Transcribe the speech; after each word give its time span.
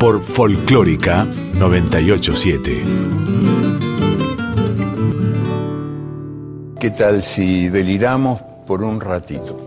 Por 0.00 0.22
Folclórica 0.22 1.26
987. 1.52 2.84
¿Qué 6.80 6.90
tal 6.92 7.22
si 7.22 7.68
deliramos 7.68 8.40
por 8.66 8.82
un 8.82 8.98
ratito? 8.98 9.60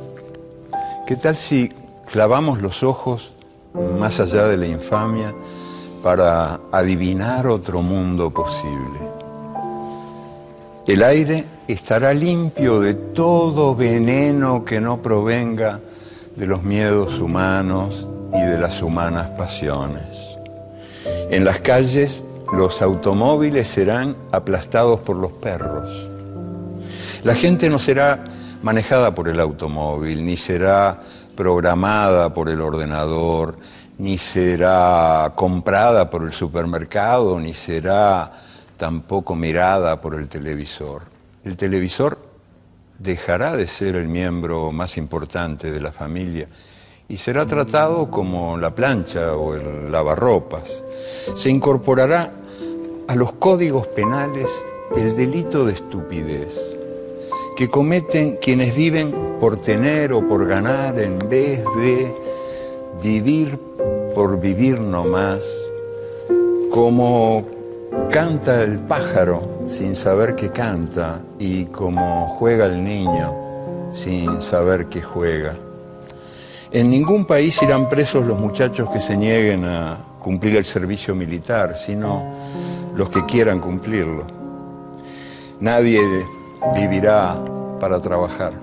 ¿Qué 1.06 1.18
tal 1.18 1.38
si 1.38 1.72
clavamos 2.12 2.64
los 2.64 2.82
ojos 2.82 3.34
más 4.00 4.20
allá 4.20 4.48
de 4.48 4.58
la 4.58 4.66
infamia 4.66 5.36
para 6.02 6.62
adivinar 6.72 7.46
otro 7.46 7.84
mundo 7.84 8.32
posible? 8.32 9.00
El 10.88 11.04
aire 11.04 11.46
estará 11.68 12.12
limpio 12.12 12.80
de 12.80 12.96
todo 12.96 13.76
veneno 13.76 14.66
que 14.66 14.82
no 14.82 15.00
provenga 15.00 15.80
de 16.36 16.48
los 16.48 16.64
miedos 16.64 17.20
humanos 17.20 18.08
y 18.34 18.42
de 18.42 18.58
las 18.58 18.82
humanas 18.82 19.30
pasiones. 19.38 20.33
En 21.34 21.46
las 21.46 21.62
calles 21.62 22.24
los 22.52 22.84
automóviles 22.84 23.68
serán 23.68 24.16
aplastados 24.32 25.00
por 25.00 25.18
los 25.18 25.32
perros. 25.32 25.90
La 27.24 27.34
gente 27.34 27.72
no 27.72 27.80
será 27.80 28.24
manejada 28.62 29.16
por 29.16 29.28
el 29.28 29.40
automóvil, 29.40 30.24
ni 30.24 30.38
será 30.38 31.02
programada 31.36 32.32
por 32.36 32.50
el 32.50 32.62
ordenador, 32.62 33.58
ni 33.98 34.20
será 34.20 35.34
comprada 35.34 36.08
por 36.08 36.22
el 36.22 36.34
supermercado, 36.34 37.40
ni 37.40 37.56
será 37.56 38.32
tampoco 38.78 39.34
mirada 39.34 40.00
por 40.00 40.14
el 40.14 40.30
televisor. 40.30 41.02
El 41.44 41.58
televisor 41.58 42.20
dejará 43.00 43.58
de 43.58 43.68
ser 43.68 43.96
el 43.96 44.08
miembro 44.08 44.72
más 44.72 44.98
importante 44.98 45.72
de 45.72 45.82
la 45.82 45.92
familia 45.92 46.48
y 47.08 47.18
será 47.18 47.46
tratado 47.46 48.10
como 48.10 48.58
la 48.58 48.74
plancha 48.74 49.36
o 49.36 49.56
el 49.56 49.92
lavarropas. 49.92 50.84
Se 51.36 51.50
incorporará 51.50 52.32
a 53.08 53.16
los 53.16 53.34
códigos 53.34 53.88
penales 53.88 54.50
el 54.96 55.16
delito 55.16 55.66
de 55.66 55.74
estupidez 55.74 56.60
que 57.56 57.70
cometen 57.70 58.38
quienes 58.38 58.76
viven 58.76 59.38
por 59.40 59.58
tener 59.58 60.14
o 60.14 60.28
por 60.28 60.48
ganar 60.48 61.00
en 61.00 61.20
vez 61.30 61.64
de 61.78 62.16
vivir 63.02 63.60
por 64.16 64.40
vivir 64.40 64.80
nomás, 64.80 65.44
como 66.70 67.44
Canta 68.10 68.62
el 68.62 68.80
pájaro 68.80 69.66
sin 69.68 69.96
saber 69.96 70.36
que 70.36 70.50
canta 70.50 71.22
y 71.40 71.66
como 71.66 72.28
juega 72.38 72.66
el 72.66 72.84
niño 72.84 73.90
sin 73.92 74.42
saber 74.42 74.88
que 74.88 75.02
juega. 75.02 75.56
En 76.74 76.90
ningún 76.90 77.26
país 77.26 77.62
irán 77.62 77.88
presos 77.88 78.26
los 78.26 78.40
muchachos 78.40 78.90
que 78.90 79.00
se 79.00 79.16
nieguen 79.16 79.64
a 79.64 79.96
cumplir 80.18 80.56
el 80.56 80.66
servicio 80.66 81.14
militar, 81.14 81.76
sino 81.78 82.28
los 82.96 83.12
que 83.12 83.24
quieran 83.28 83.60
cumplirlo. 83.60 84.26
Nadie 85.60 86.02
vivirá 86.74 87.40
para 87.80 88.02
trabajar, 88.02 88.54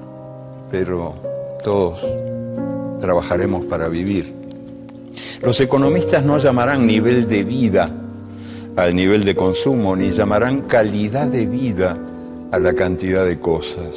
pero 0.72 1.14
todos 1.62 2.04
trabajaremos 2.98 3.66
para 3.66 3.86
vivir. 3.86 4.34
Los 5.40 5.60
economistas 5.60 6.24
no 6.24 6.38
llamarán 6.38 6.88
nivel 6.88 7.28
de 7.28 7.44
vida 7.44 7.94
al 8.74 8.92
nivel 8.92 9.22
de 9.22 9.36
consumo, 9.36 9.94
ni 9.94 10.10
llamarán 10.10 10.62
calidad 10.62 11.28
de 11.28 11.46
vida 11.46 11.96
a 12.50 12.58
la 12.58 12.72
cantidad 12.72 13.24
de 13.24 13.38
cosas. 13.38 13.94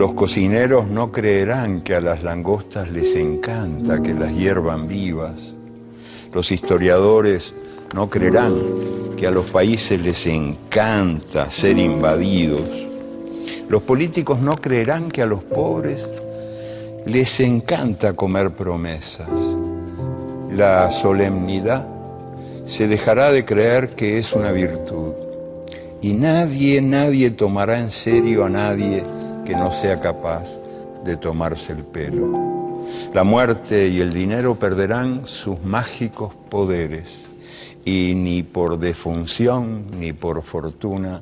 Los 0.00 0.14
cocineros 0.14 0.88
no 0.88 1.12
creerán 1.12 1.82
que 1.82 1.94
a 1.94 2.00
las 2.00 2.22
langostas 2.22 2.90
les 2.90 3.14
encanta 3.16 4.00
que 4.00 4.14
las 4.14 4.34
hiervan 4.34 4.88
vivas. 4.88 5.54
Los 6.32 6.50
historiadores 6.52 7.52
no 7.94 8.08
creerán 8.08 8.54
que 9.18 9.26
a 9.26 9.30
los 9.30 9.50
países 9.50 10.00
les 10.00 10.26
encanta 10.26 11.50
ser 11.50 11.76
invadidos. 11.76 12.62
Los 13.68 13.82
políticos 13.82 14.40
no 14.40 14.56
creerán 14.56 15.10
que 15.10 15.20
a 15.20 15.26
los 15.26 15.44
pobres 15.44 16.10
les 17.04 17.38
encanta 17.40 18.14
comer 18.14 18.52
promesas. 18.52 19.28
La 20.50 20.90
solemnidad 20.90 21.86
se 22.64 22.88
dejará 22.88 23.32
de 23.32 23.44
creer 23.44 23.90
que 23.90 24.16
es 24.16 24.32
una 24.32 24.50
virtud. 24.50 25.12
Y 26.00 26.14
nadie, 26.14 26.80
nadie 26.80 27.30
tomará 27.32 27.78
en 27.78 27.90
serio 27.90 28.46
a 28.46 28.48
nadie 28.48 29.04
que 29.50 29.56
no 29.56 29.72
sea 29.72 29.98
capaz 29.98 30.60
de 31.04 31.16
tomarse 31.16 31.72
el 31.72 31.82
pelo. 31.82 32.86
La 33.12 33.24
muerte 33.24 33.88
y 33.88 33.98
el 33.98 34.14
dinero 34.14 34.54
perderán 34.54 35.26
sus 35.26 35.60
mágicos 35.64 36.32
poderes 36.48 37.26
y 37.84 38.12
ni 38.14 38.44
por 38.44 38.78
defunción 38.78 39.98
ni 39.98 40.12
por 40.12 40.44
fortuna 40.44 41.20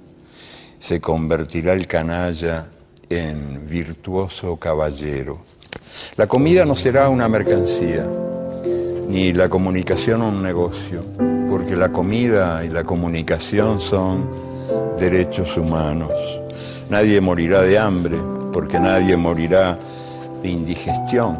se 0.79 1.01
convertirá 1.01 1.73
el 1.73 1.87
canalla 1.87 2.67
en 3.09 3.67
virtuoso 3.67 4.59
caballero. 4.59 5.39
La 6.19 6.27
comida 6.27 6.67
no 6.67 6.77
será 6.77 7.09
una 7.09 7.31
mercancía, 7.31 8.07
ni 9.09 9.33
la 9.33 9.49
comunicación 9.49 10.21
un 10.21 10.43
negocio, 10.43 11.03
porque 11.49 11.77
la 11.77 11.91
comida 11.91 12.63
y 12.63 12.69
la 12.69 12.85
comunicación 12.85 13.81
son 13.81 14.29
derechos 14.99 15.57
humanos. 15.57 16.38
Nadie 16.91 17.21
morirá 17.21 17.61
de 17.61 17.79
hambre, 17.79 18.17
porque 18.51 18.81
nadie 18.81 19.15
morirá 19.15 19.79
de 20.41 20.49
indigestión. 20.49 21.37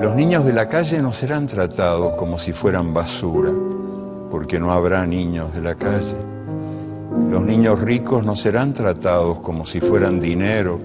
Los 0.00 0.14
niños 0.14 0.46
de 0.46 0.54
la 0.54 0.66
calle 0.66 1.02
no 1.02 1.12
serán 1.12 1.46
tratados 1.46 2.14
como 2.14 2.38
si 2.38 2.54
fueran 2.54 2.94
basura, 2.94 3.52
porque 4.30 4.58
no 4.58 4.72
habrá 4.72 5.04
niños 5.06 5.52
de 5.52 5.60
la 5.60 5.74
calle. 5.74 6.16
Los 7.30 7.42
niños 7.42 7.80
ricos 7.80 8.24
no 8.24 8.34
serán 8.34 8.72
tratados 8.72 9.40
como 9.40 9.66
si 9.66 9.80
fueran 9.80 10.20
dinero, 10.20 10.80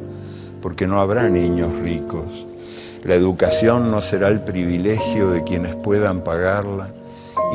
porque 0.62 0.86
no 0.86 1.00
habrá 1.00 1.30
niños 1.30 1.72
ricos. 1.80 2.46
La 3.06 3.16
educación 3.16 3.90
no 3.90 4.02
será 4.02 4.28
el 4.28 4.42
privilegio 4.42 5.31
de 5.31 5.46
quienes 5.46 5.76
puedan 5.76 6.22
pagarla 6.22 6.90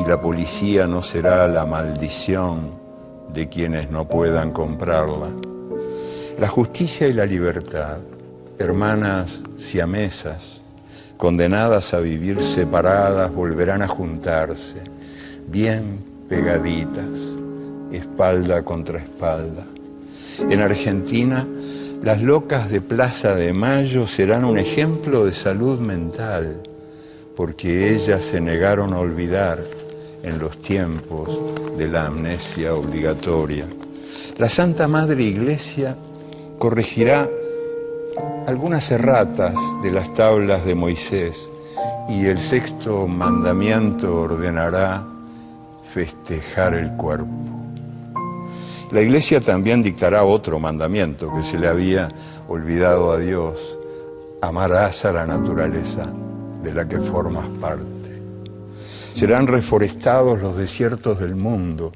y 0.03 0.09
la 0.09 0.19
policía 0.19 0.87
no 0.87 1.03
será 1.03 1.47
la 1.47 1.67
maldición 1.67 2.71
de 3.33 3.51
quienes 3.51 3.91
no 3.91 4.09
puedan 4.09 4.53
comprarla. 4.53 5.56
La 6.39 6.49
justicia 6.49 7.09
y 7.09 7.15
la 7.15 7.25
libertad, 7.25 7.97
hermanas 8.59 9.43
siamesas, 9.57 10.61
condenadas 11.17 11.95
a 11.95 12.01
vivir 12.01 12.43
separadas, 12.43 13.33
volverán 13.33 13.81
a 13.81 13.89
juntarse, 13.89 14.83
bien 15.49 16.05
pegaditas, 16.29 17.39
espalda 17.91 18.63
contra 18.63 18.99
espalda. 18.99 19.65
En 20.39 20.61
Argentina, 20.61 21.47
las 22.03 22.21
locas 22.21 22.69
de 22.69 22.83
Plaza 22.83 23.35
de 23.35 23.55
Mayo 23.55 24.07
serán 24.07 24.45
un 24.45 24.59
ejemplo 24.59 25.25
de 25.25 25.33
salud 25.33 25.81
mental, 25.81 26.61
porque 27.35 27.95
ellas 27.95 28.23
se 28.23 28.43
negaron 28.43 28.93
a 28.93 28.99
olvidar 28.99 29.59
en 30.23 30.39
los 30.39 30.61
tiempos 30.61 31.31
de 31.79 31.89
la 31.89 32.05
amnesia 32.05 32.75
obligatoria. 32.75 33.65
La 34.37 34.51
Santa 34.51 34.87
Madre 34.87 35.23
Iglesia 35.23 35.97
corregirá 36.59 37.29
algunas 38.47 38.91
erratas 38.91 39.55
de 39.83 39.91
las 39.91 40.13
tablas 40.13 40.65
de 40.65 40.75
Moisés 40.75 41.51
y 42.09 42.27
el 42.27 42.39
sexto 42.39 43.07
mandamiento 43.07 44.23
ordenará 44.23 45.05
festejar 45.93 46.75
el 46.75 46.93
cuerpo. 46.93 47.31
La 48.93 49.01
iglesia 49.01 49.41
también 49.41 49.83
dictará 49.83 50.25
otro 50.25 50.61
mandamiento 50.61 51.33
que 51.35 51.43
se 51.43 51.59
le 51.59 51.67
había 51.67 52.09
olvidado 52.49 53.11
a 53.11 53.19
Dios. 53.19 53.59
Amarás 54.41 55.05
a 55.05 55.13
la 55.13 55.27
naturaleza 55.27 56.13
de 56.63 56.73
la 56.73 56.87
que 56.87 56.99
formas 56.99 57.49
parte. 57.61 57.85
Serán 59.15 59.49
reforestados 59.49 60.41
los 60.41 60.57
desiertos 60.57 61.19
del 61.19 61.35
mundo 61.35 61.93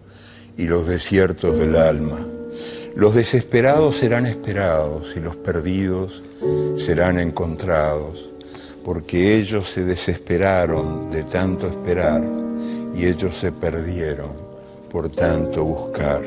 y 0.56 0.66
los 0.66 0.86
desiertos 0.86 1.56
del 1.56 1.76
alma. 1.76 2.26
Los 2.94 3.14
desesperados 3.14 3.96
serán 3.96 4.26
esperados 4.26 5.14
y 5.16 5.20
los 5.20 5.36
perdidos 5.36 6.22
serán 6.76 7.18
encontrados, 7.18 8.28
porque 8.84 9.36
ellos 9.36 9.70
se 9.70 9.84
desesperaron 9.84 11.10
de 11.10 11.22
tanto 11.22 11.66
esperar 11.68 12.22
y 12.94 13.06
ellos 13.06 13.38
se 13.38 13.52
perdieron 13.52 14.32
por 14.90 15.08
tanto 15.08 15.64
buscar. 15.64 16.20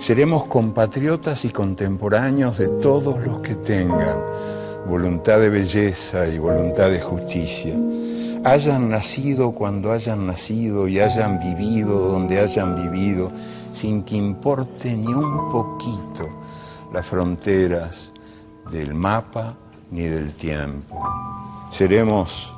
Seremos 0.00 0.44
compatriotas 0.44 1.44
y 1.44 1.50
contemporáneos 1.50 2.58
de 2.58 2.68
todos 2.68 3.24
los 3.24 3.40
que 3.40 3.54
tengan 3.54 4.16
voluntad 4.88 5.38
de 5.38 5.48
belleza 5.48 6.26
y 6.26 6.38
voluntad 6.38 6.90
de 6.90 7.00
justicia. 7.00 7.74
Hayan 8.44 8.88
nacido 8.88 9.52
cuando 9.52 9.92
hayan 9.92 10.26
nacido 10.26 10.86
y 10.86 11.00
hayan 11.00 11.40
vivido 11.40 12.08
donde 12.08 12.38
hayan 12.38 12.76
vivido, 12.76 13.32
sin 13.72 14.02
que 14.04 14.16
importe 14.16 14.96
ni 14.96 15.12
un 15.12 15.50
poquito 15.50 16.28
las 16.92 17.04
fronteras 17.04 18.12
del 18.70 18.94
mapa 18.94 19.56
ni 19.90 20.02
del 20.02 20.34
tiempo. 20.34 21.02
Seremos 21.70 22.52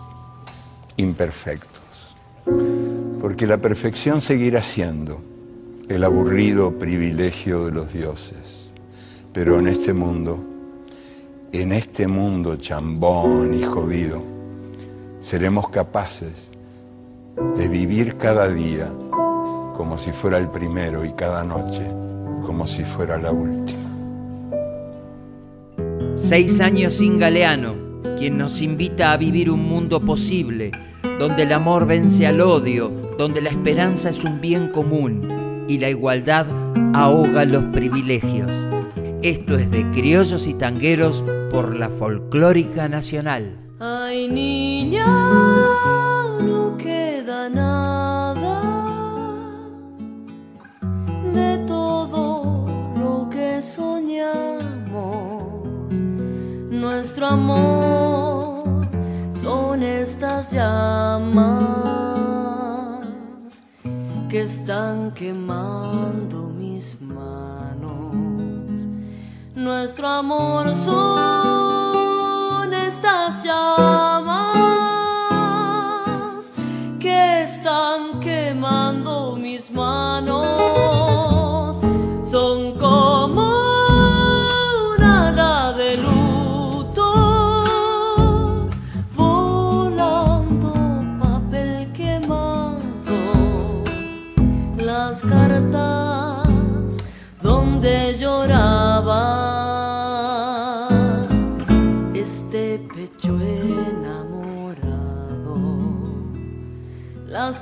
imperfectos, 0.97 2.17
porque 3.21 3.47
la 3.47 3.59
perfección 3.59 4.21
seguirá 4.21 4.62
siendo 4.62 5.21
el 5.88 6.05
aburrido 6.05 6.79
privilegio 6.79 7.67
de 7.67 7.73
los 7.73 7.93
dioses. 7.93 8.71
Pero 9.33 9.59
en 9.59 9.69
este 9.69 9.93
mundo, 9.93 10.38
en 11.53 11.73
este 11.73 12.06
mundo 12.06 12.56
chambón 12.56 13.55
y 13.55 13.62
jodido, 13.62 14.30
seremos 15.21 15.69
capaces 15.69 16.51
de 17.57 17.69
vivir 17.69 18.17
cada 18.17 18.49
día 18.49 18.91
como 19.77 19.97
si 19.99 20.13
fuera 20.13 20.39
el 20.39 20.49
primero 20.49 21.05
y 21.05 21.13
cada 21.13 21.45
noche 21.45 21.87
como 22.45 22.67
si 22.67 22.85
fuera 22.85 23.19
la 23.19 23.31
última. 23.31 23.79
Seis 26.17 26.61
años 26.61 26.95
sin 26.95 27.19
Galeano, 27.19 27.75
quien 28.19 28.37
nos 28.37 28.61
invita 28.61 29.13
a 29.13 29.17
vivir 29.17 29.51
un 29.51 29.63
mundo 29.63 30.01
posible, 30.01 30.73
donde 31.19 31.45
el 31.45 31.53
amor 31.53 31.87
vence 31.87 32.27
al 32.27 32.41
odio, 32.41 32.91
donde 33.17 33.41
la 33.41 33.51
esperanza 33.51 34.11
es 34.11 34.25
un 34.25 34.41
bien 34.41 34.69
común 34.69 35.65
y 35.69 35.79
la 35.79 35.89
igualdad 35.89 36.47
ahoga 36.95 37.45
los 37.45 37.65
privilegios. 37.67 38.51
Esto 39.23 39.57
es 39.57 39.71
de 39.71 39.89
Criollos 39.91 40.47
y 40.47 40.55
Tangueros 40.55 41.23
por 41.53 41.77
la 41.77 41.89
Folclórica 41.89 42.89
Nacional. 42.89 43.70
Ay, 43.82 44.29
niña, 44.29 45.06
no 46.43 46.77
queda 46.77 47.49
nada 47.49 48.61
de 51.32 51.56
todo 51.67 52.67
lo 52.94 53.31
que 53.31 53.62
soñamos. 53.62 54.93
Nuestro 56.71 57.27
amor 57.29 58.87
son 59.43 59.83
estas 59.83 60.50
llamas 60.50 61.41
que 64.29 64.43
están 64.43 65.12
quemando 65.12 66.50
mis 66.50 67.00
manos. 67.00 68.87
Nuestro 69.55 70.06
amor 70.06 70.76
son 70.76 71.90
estas 73.11 73.43
llamas 73.43 74.53
que 77.01 77.43
están 77.43 78.21
quemando 78.21 79.37
mis 79.37 79.71
manos. 79.71 80.80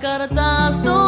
Cartas 0.01 0.83
donde 0.85 1.08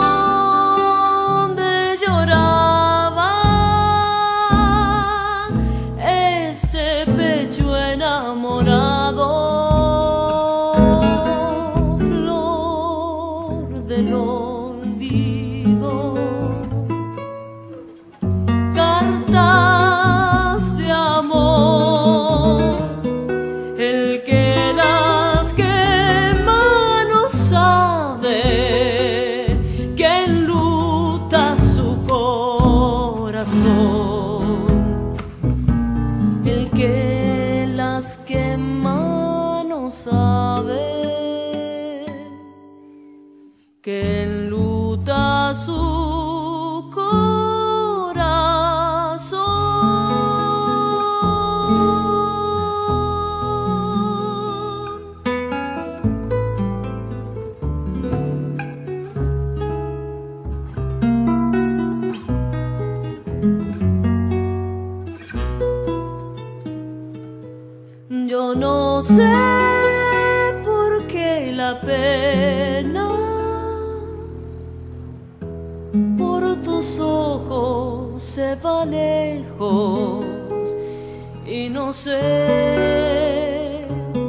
no 81.90 81.94
sé 81.94 83.84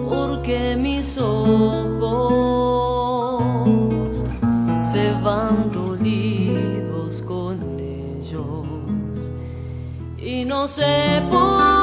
por 0.10 0.42
qué 0.42 0.76
mis 0.76 1.16
ojos 1.20 1.84
se 4.82 5.12
van 5.22 5.72
dolidos 5.72 7.22
con 7.22 7.60
ellos. 7.80 8.66
Y 10.18 10.44
no 10.44 10.68
sé 10.68 11.22
por 11.30 11.81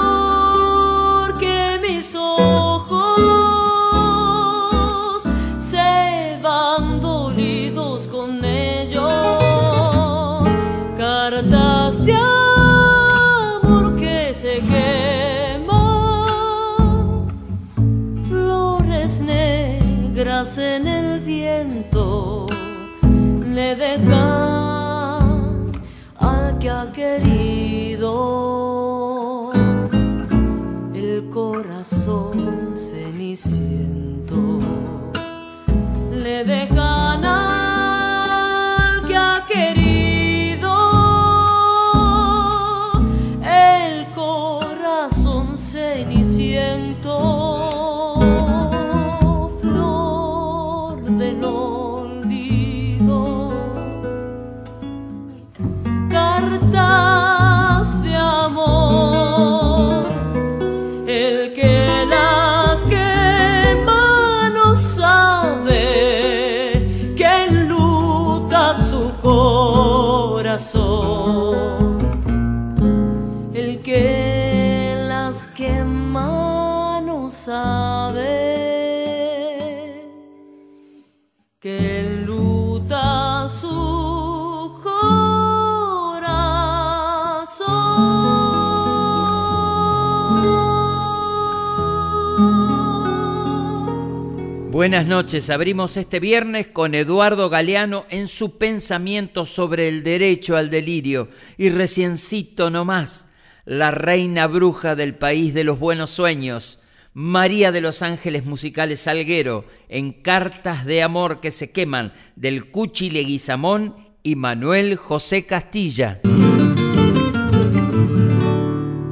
Buenas 94.88 95.06
noches, 95.06 95.50
abrimos 95.50 95.98
este 95.98 96.18
viernes 96.18 96.68
con 96.68 96.94
Eduardo 96.94 97.50
Galeano 97.50 98.06
en 98.08 98.26
su 98.26 98.56
pensamiento 98.56 99.44
sobre 99.44 99.86
el 99.86 100.02
derecho 100.02 100.56
al 100.56 100.70
delirio 100.70 101.28
y 101.58 101.68
reciencito 101.68 102.70
nomás, 102.70 103.26
la 103.66 103.90
reina 103.90 104.46
bruja 104.46 104.96
del 104.96 105.14
país 105.14 105.52
de 105.52 105.64
los 105.64 105.78
buenos 105.78 106.08
sueños, 106.08 106.80
María 107.12 107.70
de 107.70 107.82
los 107.82 108.00
Ángeles 108.00 108.46
Musicales 108.46 109.00
Salguero, 109.00 109.66
en 109.90 110.14
Cartas 110.14 110.86
de 110.86 111.02
Amor 111.02 111.42
que 111.42 111.50
se 111.50 111.70
queman, 111.70 112.14
del 112.34 112.70
Cuchi 112.70 113.10
Leguizamón 113.10 114.08
y 114.22 114.36
Manuel 114.36 114.96
José 114.96 115.44
Castilla. 115.44 116.22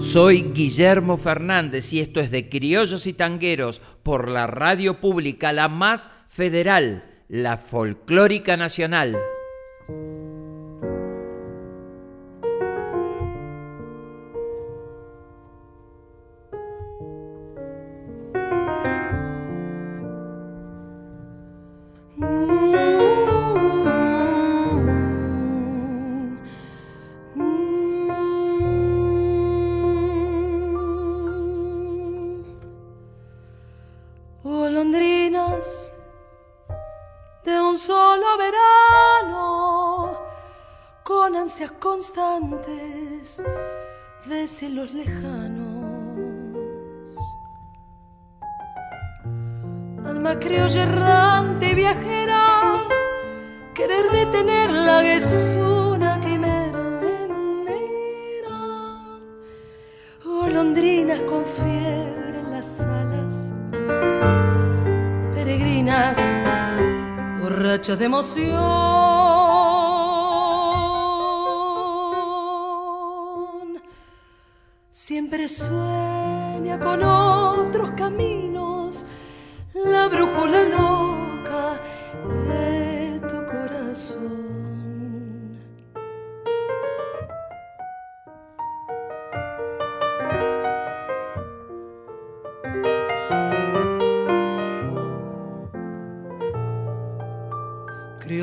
Soy 0.06 0.52
Guillermo 0.54 1.18
Fernández 1.18 1.92
y 1.92 1.98
esto 2.00 2.20
es 2.20 2.30
de 2.30 2.48
Criollos 2.48 3.08
y 3.08 3.12
Tangueros 3.12 3.82
por 4.04 4.28
la 4.28 4.46
radio 4.46 5.00
pública, 5.00 5.52
la 5.52 5.68
más 5.68 6.10
federal, 6.28 7.04
la 7.28 7.58
folclórica 7.58 8.56
nacional. 8.56 9.18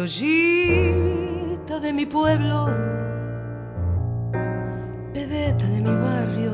De 0.03 1.93
mi 1.93 2.05
pueblo, 2.05 2.65
bebeta 5.13 5.65
de 5.65 5.79
mi 5.79 5.95
barrio 5.95 6.53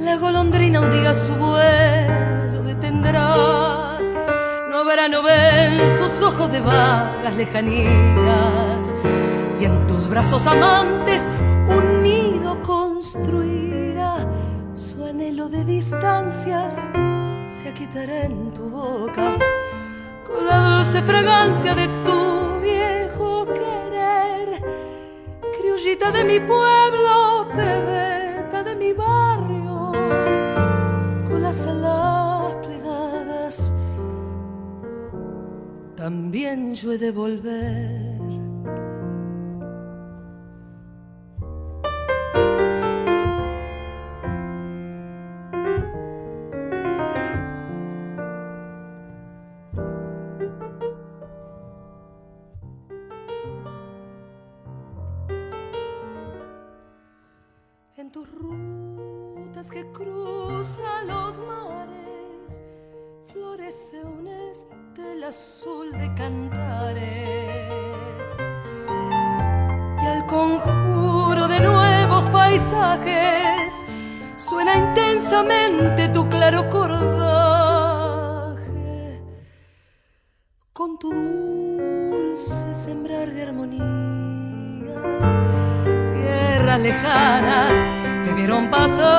la 0.00 0.16
golondrina 0.16 0.80
un 0.80 0.90
día 0.90 1.12
su 1.12 1.34
vuelo 1.34 2.62
detendrá. 2.62 3.98
No 4.70 4.78
habrá 4.78 5.08
no 5.08 5.22
ven 5.22 5.90
sus 5.90 6.22
ojos 6.22 6.50
de 6.50 6.60
vagas 6.60 7.36
lejanías. 7.36 8.94
Y 9.60 9.66
en 9.66 9.86
tus 9.86 10.08
brazos 10.08 10.46
amantes 10.46 11.28
un 11.68 12.02
nido 12.02 12.62
construirá. 12.62 14.16
Su 14.72 15.04
anhelo 15.04 15.50
de 15.50 15.64
distancias 15.64 16.90
se 17.46 17.68
aquitará 17.68 18.24
en 18.24 18.52
tu 18.54 18.70
boca. 18.70 19.36
Con 20.26 20.46
la 20.46 20.76
dulce 20.76 21.02
fragancia 21.02 21.74
de 21.74 21.91
De 26.10 26.24
mi 26.24 26.40
pueblo, 26.40 27.46
bebeta 27.56 28.62
de 28.62 28.76
mi 28.76 28.92
barrio 28.92 29.92
con 31.24 31.42
las 31.42 31.66
alas 31.66 32.54
plegadas, 32.62 33.72
también 35.96 36.74
yo 36.74 36.92
he 36.92 36.98
de 36.98 37.10
volver. 37.12 38.01
Sembrar 82.42 83.30
de 83.30 83.42
armonías, 83.42 83.80
tierras 86.12 86.80
lejanas 86.80 87.92
vieron 88.34 88.70
pasar. 88.70 89.12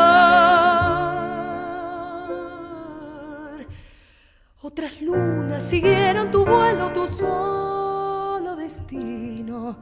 Otras 4.62 5.02
lunas 5.02 5.64
siguieron 5.64 6.30
tu 6.32 6.46
vuelo, 6.46 6.92
tu 6.92 7.08
solo 7.08 8.56
destino 8.56 9.78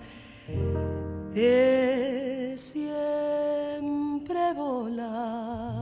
es 1.34 2.62
siempre 2.62 2.94
volar. 4.54 5.81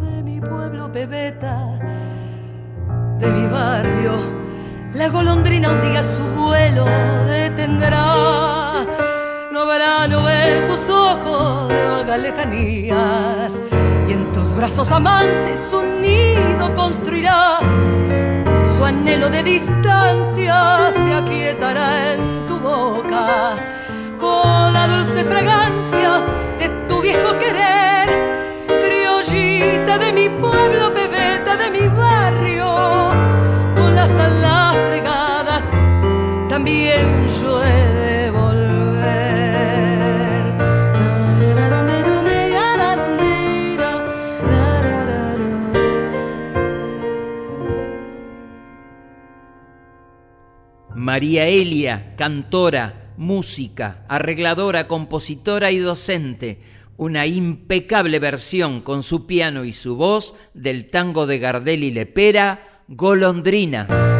De 0.00 0.22
mi 0.24 0.40
pueblo, 0.40 0.88
bebeta 0.88 1.78
de 3.20 3.30
mi 3.30 3.46
barrio, 3.46 4.12
la 4.92 5.08
golondrina 5.08 5.70
un 5.70 5.80
día 5.80 6.02
su 6.02 6.24
vuelo 6.24 6.84
detendrá. 7.26 8.84
No 9.52 9.66
verá, 9.66 10.08
no 10.08 10.24
ve 10.24 10.60
sus 10.66 10.90
ojos 10.90 11.68
de 11.68 11.86
vagas 11.86 12.18
lejanías, 12.18 13.62
y 14.08 14.12
en 14.14 14.32
tus 14.32 14.52
brazos 14.52 14.90
amantes 14.90 15.72
un 15.72 16.02
nido 16.02 16.74
construirá. 16.74 17.60
Su 18.66 18.84
anhelo 18.84 19.30
de 19.30 19.44
distancia 19.44 20.90
se 20.92 21.14
aquietará 21.14 22.14
en 22.14 22.46
tu 22.46 22.58
boca 22.58 23.54
con 24.18 24.72
la 24.72 24.88
dulce 24.88 25.22
fragancia 25.22 26.24
viejo 27.06 27.38
querer, 27.38 27.75
criollita 27.75 27.75
de 27.75 27.75
mi 30.28 30.40
pueblo, 30.40 30.92
bebeta 30.92 31.56
de 31.56 31.70
mi 31.70 31.86
barrio, 31.88 32.66
con 33.76 33.94
las 33.94 34.10
alas 34.10 34.76
plegadas, 34.88 35.64
también 36.48 37.28
yo 37.40 37.64
he 37.64 37.92
de 38.00 38.30
volver. 38.30 38.56
María 50.94 51.46
Elia, 51.46 52.14
cantora, 52.16 53.12
música, 53.16 54.04
arregladora, 54.08 54.88
compositora 54.88 55.70
y 55.70 55.78
docente. 55.78 56.60
Una 56.96 57.26
impecable 57.26 58.18
versión 58.18 58.80
con 58.80 59.02
su 59.02 59.26
piano 59.26 59.64
y 59.64 59.72
su 59.72 59.96
voz 59.96 60.34
del 60.54 60.88
tango 60.88 61.26
de 61.26 61.38
Gardel 61.38 61.84
y 61.84 61.90
Lepera, 61.90 62.82
Golondrinas. 62.88 64.15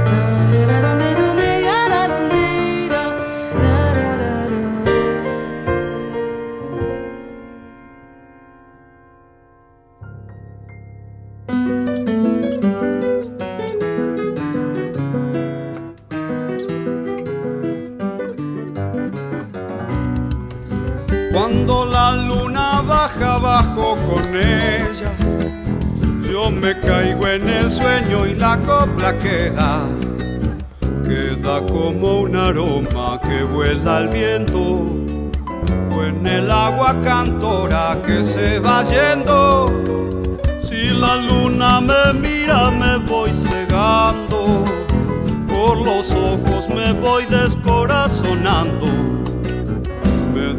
Descorazonando 48.65 49.07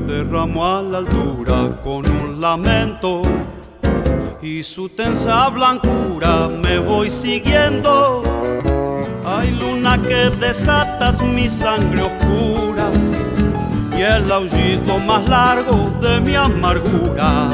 derramo 0.08 0.66
a 0.66 0.82
la 0.82 0.98
altura 1.00 1.80
con 1.84 2.10
un 2.10 2.40
lamento 2.40 3.22
y 4.42 4.64
su 4.64 4.90
tensa 4.90 5.50
blancura 5.50 6.48
me 6.48 6.80
voy 6.80 7.10
siguiendo. 7.12 8.24
Hay 9.26 9.52
luna 9.52 10.02
que 10.02 10.30
desatas 10.40 11.22
mi 11.22 11.50
sangre 11.50 12.04
oscura 12.04 12.90
y 13.98 14.02
el 14.02 14.32
aullido 14.32 15.00
más 15.00 15.28
largo 15.28 15.92
de 16.02 16.20
mi 16.22 16.36
amargura. 16.36 17.50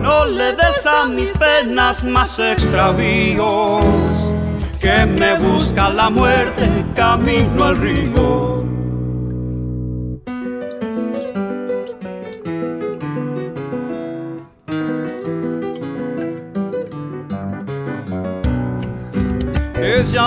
No 0.00 0.24
le 0.24 0.56
des 0.56 0.86
a 0.86 1.06
mis 1.08 1.30
penas 1.32 2.04
más 2.04 2.38
extravíos, 2.38 3.84
que 4.80 5.06
me 5.06 5.38
busca 5.38 5.88
la 5.90 6.08
muerte 6.10 6.68
camino 6.94 7.64
al 7.64 7.76
río. 7.78 8.53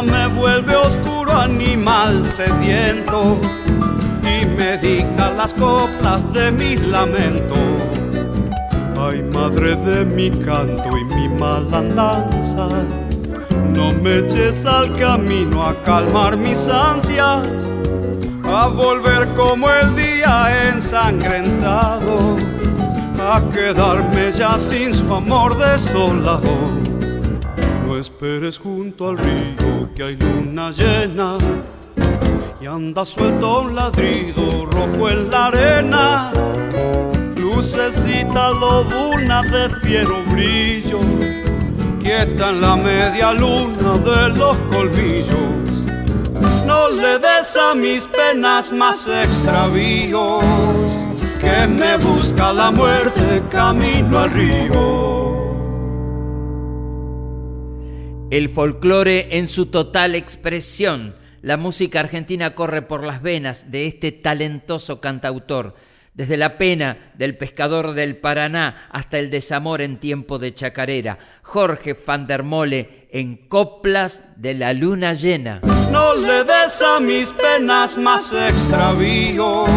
Me 0.04 0.28
vuelve 0.28 0.76
oscuro 0.76 1.34
animal 1.34 2.24
sediento 2.24 3.40
y 4.22 4.46
me 4.46 4.78
dicta 4.78 5.32
las 5.32 5.56
coplas 5.56 6.22
de 6.34 6.52
mi 6.52 6.76
lamento. 6.76 7.56
Ay, 9.00 9.24
madre 9.24 9.76
de 9.76 10.06
mi 10.06 10.30
canto 10.30 10.96
y 10.96 11.04
mi 11.16 11.28
malandanza, 11.30 12.70
no 13.74 13.92
me 13.92 14.20
eches 14.20 14.68
al 14.68 14.96
camino 14.98 15.66
a 15.66 15.74
calmar 15.82 16.38
mis 16.38 16.68
ansias, 16.68 17.74
a 18.46 18.68
volver 18.68 19.28
como 19.36 19.68
el 19.72 19.96
día 19.96 20.70
ensangrentado, 20.70 22.36
a 23.20 23.42
quedarme 23.52 24.32
ya 24.32 24.60
sin 24.60 24.94
su 24.94 25.12
amor 25.12 25.58
desolado 25.58 26.87
esperes 28.00 28.60
junto 28.60 29.10
al 29.10 29.18
río 29.18 29.90
que 29.96 30.04
hay 30.04 30.16
luna 30.18 30.72
llena 30.72 31.38
y 32.62 32.66
anda 32.66 33.04
suelto 33.06 33.62
un 33.62 33.76
ladrido 33.76 34.66
rojo 34.66 35.10
en 35.10 35.30
la 35.30 35.46
arena. 35.48 36.32
Lucecita 37.36 38.50
lobuna 38.50 39.42
de 39.44 39.70
fiero 39.82 40.22
brillo, 40.30 41.00
quieta 42.00 42.50
en 42.50 42.62
la 42.62 42.76
media 42.76 43.34
luna 43.34 43.98
de 43.98 44.30
los 44.30 44.58
colmillos. 44.72 45.86
No 46.66 46.90
le 46.90 47.20
des 47.20 47.56
a 47.56 47.74
mis 47.74 48.06
penas 48.06 48.72
más 48.72 49.08
extravíos, 49.08 50.44
que 51.40 51.68
me 51.68 51.98
busca 51.98 52.54
la 52.54 52.70
muerte 52.70 53.42
camino 53.50 54.20
al 54.20 54.32
río. 54.32 55.27
El 58.30 58.50
folclore 58.50 59.38
en 59.38 59.48
su 59.48 59.68
total 59.68 60.14
expresión. 60.14 61.16
La 61.42 61.56
música 61.56 62.02
argentina 62.02 62.56
corre 62.56 62.82
por 62.82 63.06
las 63.06 63.22
venas 63.22 63.72
de 63.72 63.88
este 63.88 64.12
talentoso 64.12 65.00
cantautor, 65.00 65.76
desde 66.14 66.36
la 66.36 66.58
pena 66.58 67.14
del 67.18 67.38
pescador 67.38 67.94
del 67.94 68.18
Paraná 68.18 68.90
hasta 68.92 69.18
el 69.18 69.30
desamor 69.30 69.82
en 69.82 69.96
tiempo 69.96 70.40
de 70.40 70.54
chacarera. 70.54 71.18
Jorge 71.42 71.96
van 72.06 72.28
der 72.28 72.44
Mole 72.44 73.08
en 73.12 73.38
Coplas 73.48 74.26
de 74.36 74.56
la 74.56 74.74
Luna 74.74 75.14
Llena. 75.14 75.62
No 75.90 76.14
le 76.14 76.44
des 76.44 76.82
a 76.82 77.00
mis 77.00 77.32
penas 77.32 77.96
más 77.96 78.34
extravíos, 78.34 79.70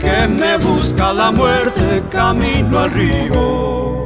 que 0.00 0.26
me 0.26 0.56
busca 0.56 1.12
la 1.12 1.30
muerte 1.30 2.02
camino 2.10 2.80
al 2.80 2.90
río. 2.90 4.01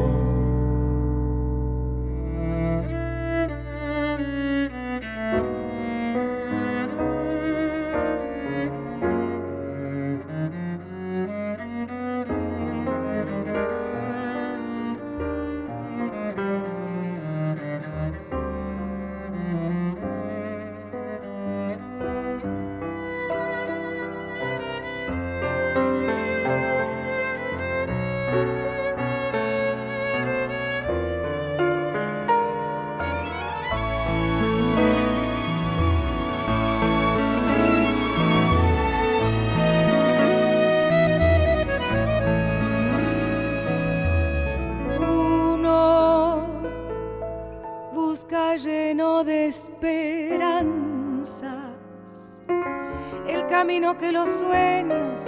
Que 53.95 54.11
los 54.11 54.29
sueños 54.31 55.21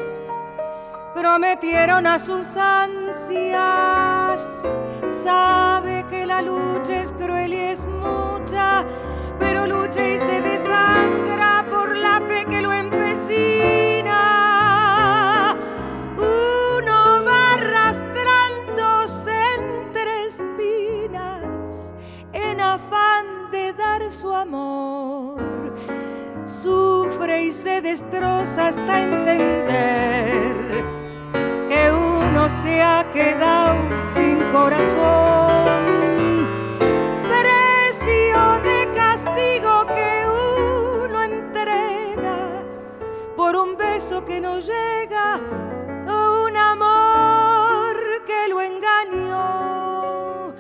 prometieron 1.15 2.07
a 2.07 2.19
sus 2.19 2.57
ansias. 2.57 4.41
Sabe 5.23 6.05
que 6.11 6.27
la 6.27 6.43
lucha 6.43 7.03
es 7.03 7.13
cruel 7.13 7.53
y 7.53 7.61
es 7.61 7.85
mucha, 7.85 8.85
pero 9.39 9.67
lucha 9.67 10.07
y 10.07 10.19
se 10.19 10.41
desangra 10.41 11.48
amor 24.43 25.39
sufre 26.47 27.45
y 27.45 27.53
se 27.53 27.81
destroza 27.81 28.69
hasta 28.69 29.03
entender 29.03 30.57
que 31.69 31.93
uno 31.93 32.49
se 32.49 32.81
ha 32.83 33.05
quedado 33.13 33.77
sin 34.15 34.39
corazón. 34.51 35.83
Precio 37.29 38.61
de 38.63 38.89
castigo 38.95 39.87
que 39.95 40.27
uno 41.05 41.23
entrega 41.23 42.39
por 43.37 43.57
un 43.57 43.77
beso 43.77 44.25
que 44.25 44.41
no 44.41 44.61
llega 44.61 45.41
o 46.09 46.47
un 46.47 46.57
amor 46.57 47.97
que 48.27 48.49
lo 48.49 48.61
engañó. 48.63 50.55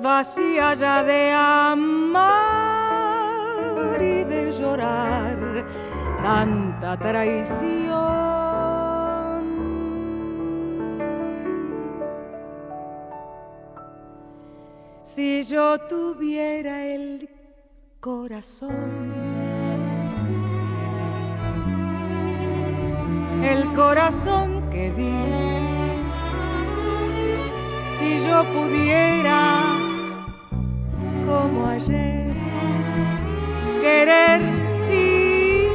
Vacía 0.00 0.74
ya 0.74 1.02
de 1.02 1.32
amar 1.32 2.63
y 4.00 4.24
de 4.24 4.52
llorar 4.52 5.64
tanta 6.22 6.96
traición. 6.98 8.24
Si 15.02 15.42
yo 15.44 15.78
tuviera 15.86 16.84
el 16.86 17.28
corazón, 18.00 19.12
el 23.42 23.72
corazón 23.74 24.68
que 24.70 24.90
di, 24.90 25.14
si 27.98 28.18
yo 28.26 28.44
pudiera, 28.52 29.60
como 31.26 31.66
ayer, 31.68 32.33
querer 33.84 34.40
sin 34.88 35.68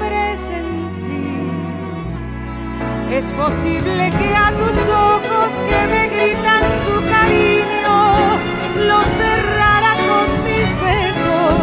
presentir, 0.00 1.52
es 3.08 3.26
posible 3.42 4.10
que 4.18 4.30
a 4.34 4.50
tus 4.50 4.76
ojos 5.12 5.50
que 5.68 5.80
me 5.92 6.02
gritan 6.08 6.62
su 6.84 6.94
cariño, 7.14 7.98
lo 8.88 8.98
cerrara 9.20 9.92
con 10.08 10.26
mis 10.42 10.70
besos, 10.88 11.54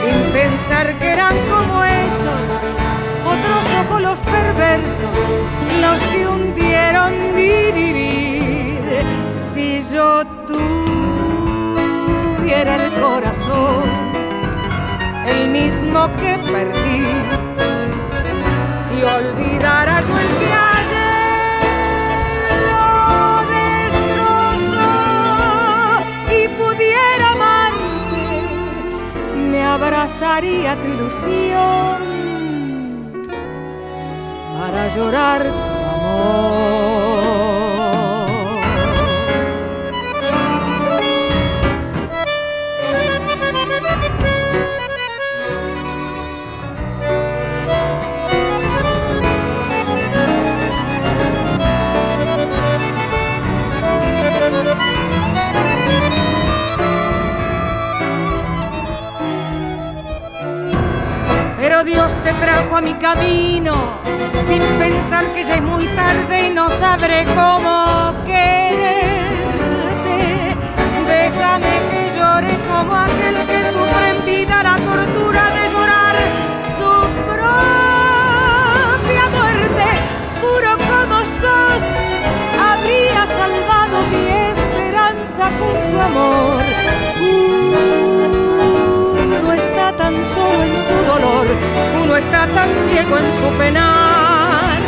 sin 0.00 0.18
pensar 0.32 0.86
que 1.00 1.08
eran 1.08 1.34
como 1.50 1.74
esos, 1.82 2.46
otros 3.34 3.64
ojos 3.80 4.00
los 4.02 4.20
perversos, 4.20 5.18
los 5.80 5.98
que 6.12 6.20
hundieron 6.28 7.10
mi 7.34 7.72
vivir. 7.72 8.84
Si 9.52 9.68
yo 9.92 10.24
tuviera 12.46 12.72
el 12.76 12.92
corazón, 13.00 14.05
el 15.26 15.48
mismo 15.48 16.08
que 16.16 16.38
perdí, 16.52 17.06
si 18.86 19.02
olvidara 19.02 20.00
yo 20.00 20.14
el 20.18 20.46
viaje 20.46 20.86
abrazaría 29.76 30.74
tu 30.80 30.88
ilusión 30.88 31.98
para 34.58 34.88
llorar 34.94 35.42
tu 35.42 35.50
amor. 35.96 37.45
Dios 61.86 62.12
te 62.24 62.32
trajo 62.32 62.76
a 62.76 62.80
mi 62.80 62.94
camino 62.94 64.00
sin 64.48 64.60
pensar 64.76 65.24
que 65.32 65.44
ya 65.44 65.54
es 65.54 65.62
muy 65.62 65.86
tarde 65.94 66.48
y 66.48 66.50
no 66.50 66.68
sabré 66.68 67.24
cómo 67.36 68.12
quererte. 68.26 68.96
Déjame 71.06 71.80
que 71.90 72.10
llore 72.18 72.58
como 72.68 72.92
aquel 72.92 73.36
que 73.46 73.70
sufre 73.70 74.10
en 74.10 74.24
vida 74.26 74.64
la 74.64 74.76
tortura 74.78 75.44
de 75.56 75.70
llorar 75.70 76.16
su 76.76 76.92
propia 77.30 79.28
muerte. 79.38 79.86
Puro 80.40 80.72
como 80.90 81.20
sos, 81.40 81.84
habría 82.68 83.22
salvado 83.28 83.96
mi 84.10 84.26
esperanza 84.50 85.44
con 85.60 85.74
tu 85.88 86.00
amor. 86.00 87.05
Tan 90.06 90.24
solo 90.24 90.62
en 90.62 90.76
su 90.86 90.96
dolor, 91.12 91.46
uno 92.00 92.16
está 92.16 92.46
tan 92.58 92.70
ciego 92.86 93.18
en 93.18 93.28
su 93.40 93.48
penar. 93.58 94.78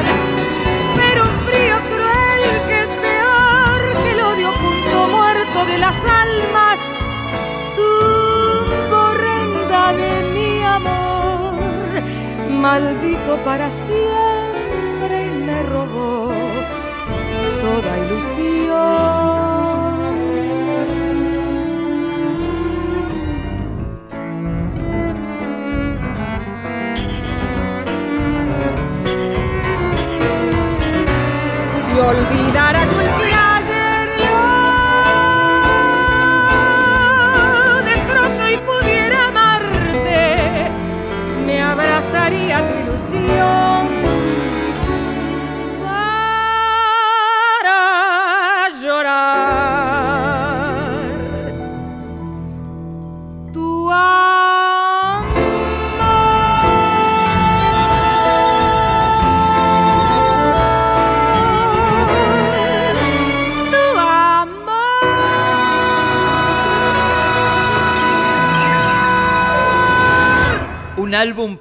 Pero 0.95 1.25
un 1.25 1.37
frío 1.49 1.77
cruel 1.93 2.43
que 2.69 2.77
es 2.85 2.93
peor 3.07 3.81
que 4.03 4.11
el 4.13 4.21
odio 4.33 4.51
punto 4.65 4.99
muerto 5.17 5.59
de 5.71 5.79
las 5.79 5.97
almas. 6.25 6.79
Tu 7.79 7.91
correnda 8.95 9.93
de 10.03 10.13
mi 10.35 10.63
amor, 10.63 11.59
maldijo 12.49 13.33
para 13.45 13.69
siempre 13.73 13.98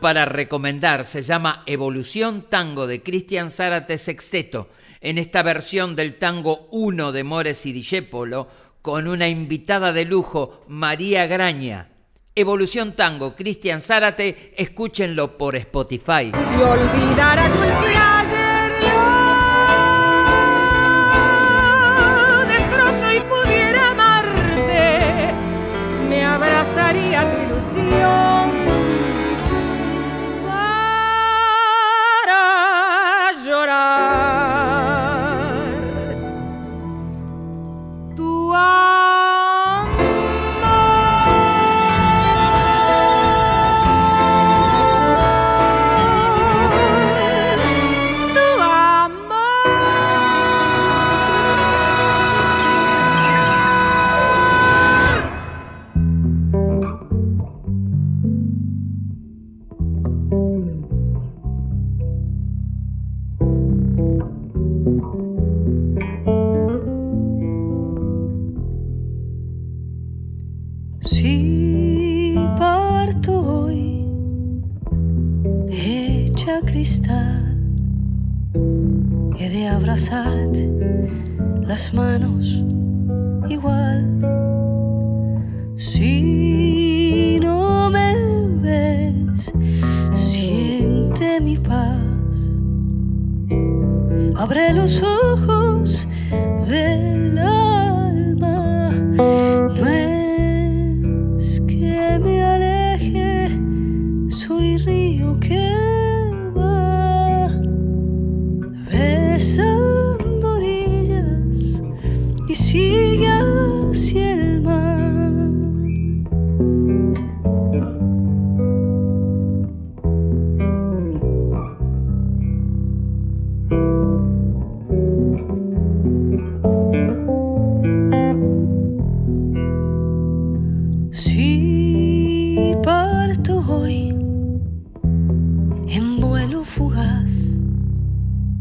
para 0.07 0.23
recomendar 0.23 1.03
se 1.03 1.21
llama 1.21 1.63
Evolución 1.65 2.45
Tango 2.49 2.87
de 2.87 3.03
Cristian 3.03 3.51
Zárate 3.51 3.97
Sexteto, 3.97 4.69
en 5.01 5.17
esta 5.17 5.43
versión 5.43 5.97
del 5.97 6.17
tango 6.17 6.69
1 6.71 7.11
de 7.11 7.25
Mores 7.25 7.65
y 7.65 7.73
Discépolo, 7.73 8.47
con 8.81 9.09
una 9.09 9.27
invitada 9.27 9.91
de 9.91 10.05
lujo, 10.05 10.63
María 10.69 11.27
Graña. 11.27 11.89
Evolución 12.35 12.95
Tango, 12.95 13.35
Cristian 13.35 13.81
Zárate, 13.81 14.53
escúchenlo 14.55 15.37
por 15.37 15.57
Spotify. 15.57 16.31
Si 16.47 16.55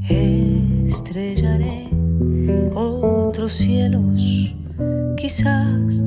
estrellaré 0.09 1.88
otros 2.75 3.53
cielos, 3.53 4.55
quizás 5.16 6.03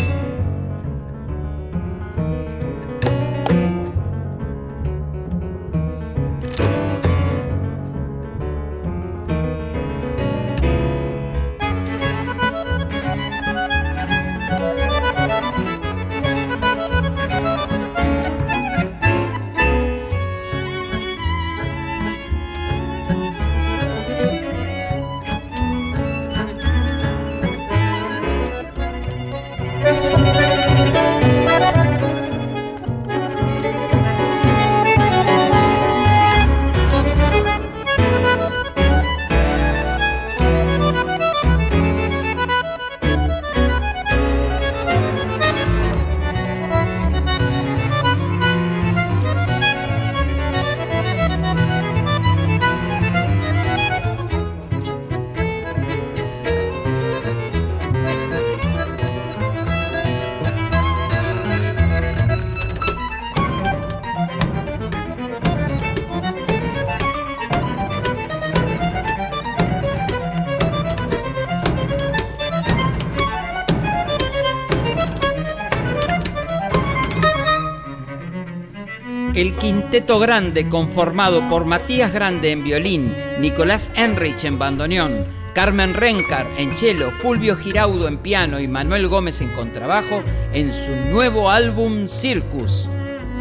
Quinteto 79.91 80.19
grande 80.19 80.69
conformado 80.69 81.49
por 81.49 81.65
Matías 81.65 82.13
Grande 82.13 82.51
en 82.51 82.63
violín, 82.63 83.13
Nicolás 83.41 83.91
Enrich 83.93 84.45
en 84.45 84.57
bandoneón, 84.57 85.27
Carmen 85.53 85.93
Rencar 85.93 86.47
en 86.57 86.77
cello, 86.77 87.11
Fulvio 87.21 87.57
Giraudo 87.57 88.07
en 88.07 88.17
piano 88.19 88.61
y 88.61 88.69
Manuel 88.69 89.09
Gómez 89.09 89.41
en 89.41 89.49
contrabajo 89.49 90.23
en 90.53 90.71
su 90.71 90.95
nuevo 90.95 91.49
álbum 91.49 92.07
Circus, 92.07 92.89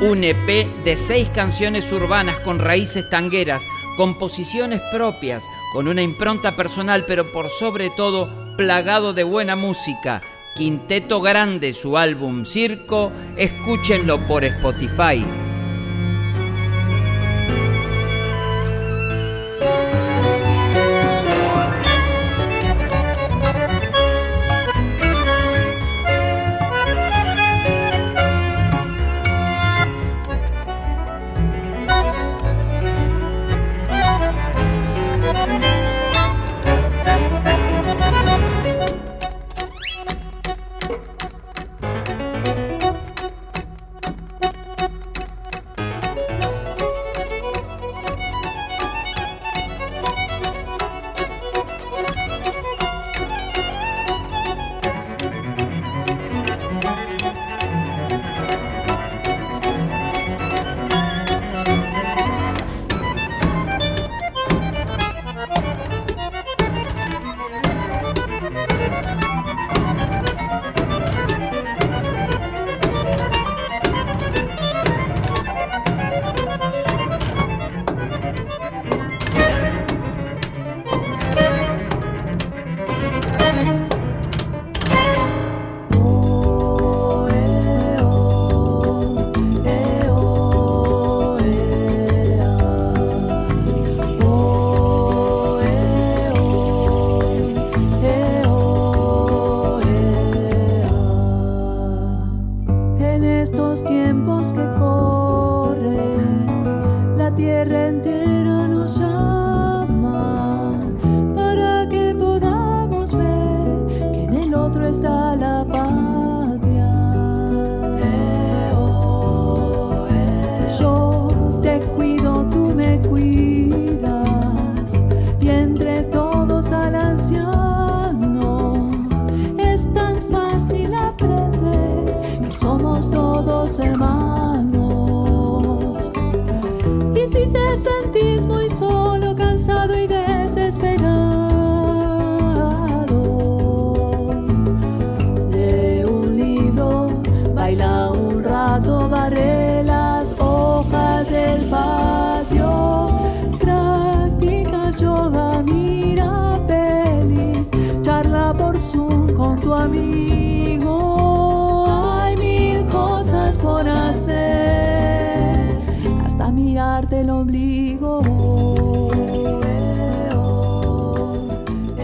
un 0.01 0.25
EP 0.25 0.67
de 0.83 0.97
seis 0.97 1.29
canciones 1.29 1.93
urbanas 1.93 2.41
con 2.41 2.59
raíces 2.59 3.09
tangueras, 3.11 3.63
composiciones 3.97 4.81
propias, 4.93 5.45
con 5.73 5.87
una 5.87 6.03
impronta 6.03 6.57
personal, 6.57 7.05
pero 7.07 7.31
por 7.31 7.49
sobre 7.49 7.91
todo 7.91 8.29
plagado 8.57 9.13
de 9.13 9.23
buena 9.23 9.55
música. 9.55 10.21
Quinteto 10.57 11.21
Grande, 11.21 11.73
su 11.73 11.97
álbum 11.97 12.45
Circo, 12.45 13.13
escúchenlo 13.37 14.27
por 14.27 14.45
Spotify. 14.45 15.25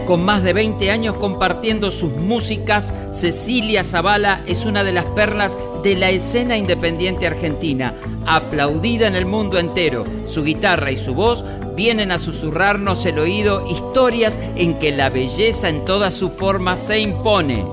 Con 0.07 0.23
más 0.23 0.41
de 0.41 0.53
20 0.53 0.89
años 0.89 1.17
compartiendo 1.17 1.91
sus 1.91 2.13
músicas, 2.13 2.93
Cecilia 3.11 3.83
Zavala 3.83 4.41
es 4.45 4.65
una 4.65 4.83
de 4.83 4.93
las 4.93 5.05
perlas 5.05 5.57
de 5.83 5.95
la 5.97 6.09
escena 6.09 6.57
independiente 6.57 7.27
argentina, 7.27 7.93
aplaudida 8.25 9.07
en 9.07 9.15
el 9.15 9.25
mundo 9.25 9.59
entero. 9.59 10.05
Su 10.25 10.43
guitarra 10.43 10.91
y 10.91 10.97
su 10.97 11.13
voz 11.13 11.43
vienen 11.77 12.11
a 12.11 12.17
susurrarnos 12.17 13.05
el 13.05 13.19
oído 13.19 13.65
historias 13.69 14.37
en 14.55 14.79
que 14.79 14.91
la 14.91 15.09
belleza 15.09 15.69
en 15.69 15.85
toda 15.85 16.09
su 16.09 16.31
forma 16.31 16.75
se 16.75 16.99
impone. 16.99 17.63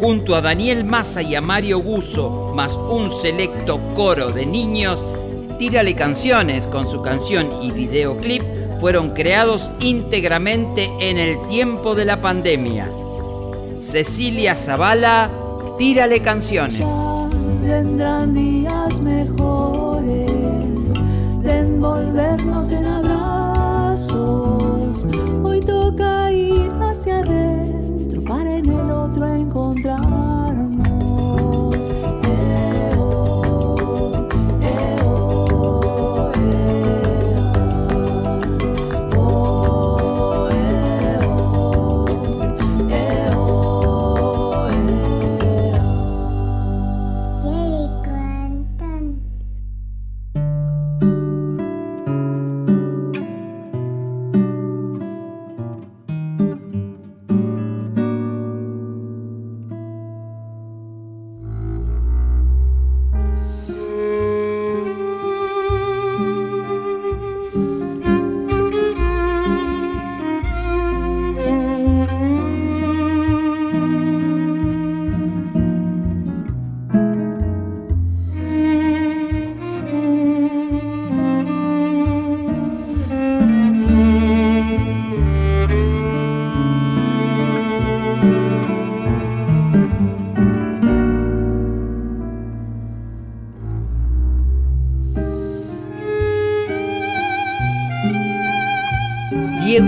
Junto 0.00 0.36
a 0.36 0.42
Daniel 0.42 0.84
Massa 0.84 1.22
y 1.22 1.34
a 1.34 1.40
Mario 1.40 1.80
Guso, 1.80 2.52
más 2.54 2.76
un 2.76 3.10
selecto 3.10 3.80
coro 3.96 4.30
de 4.30 4.46
niños, 4.46 5.06
Tírale 5.58 5.94
Canciones 5.96 6.68
con 6.68 6.86
su 6.86 7.02
canción 7.02 7.62
y 7.62 7.72
videoclip 7.72 8.42
fueron 8.80 9.10
creados 9.10 9.72
íntegramente 9.80 10.88
en 11.00 11.18
el 11.18 11.40
tiempo 11.48 11.96
de 11.96 12.04
la 12.04 12.20
pandemia. 12.20 12.88
Cecilia 13.80 14.54
Zavala, 14.54 15.30
tírale 15.78 16.20
canciones. 16.20 16.84
vendrán 17.62 18.34
días 18.34 19.02
envolvernos 22.38 22.72
en 22.72 22.86
abrazos. 22.86 24.14
Hoy 25.42 25.60
toca 25.60 26.32
ir 26.32 26.70
hacia 26.80 27.20
adentro 27.20 28.22
para 28.22 28.56
en 28.56 28.66
el 28.66 28.90
otro 28.90 29.26
encontrar. 29.26 30.07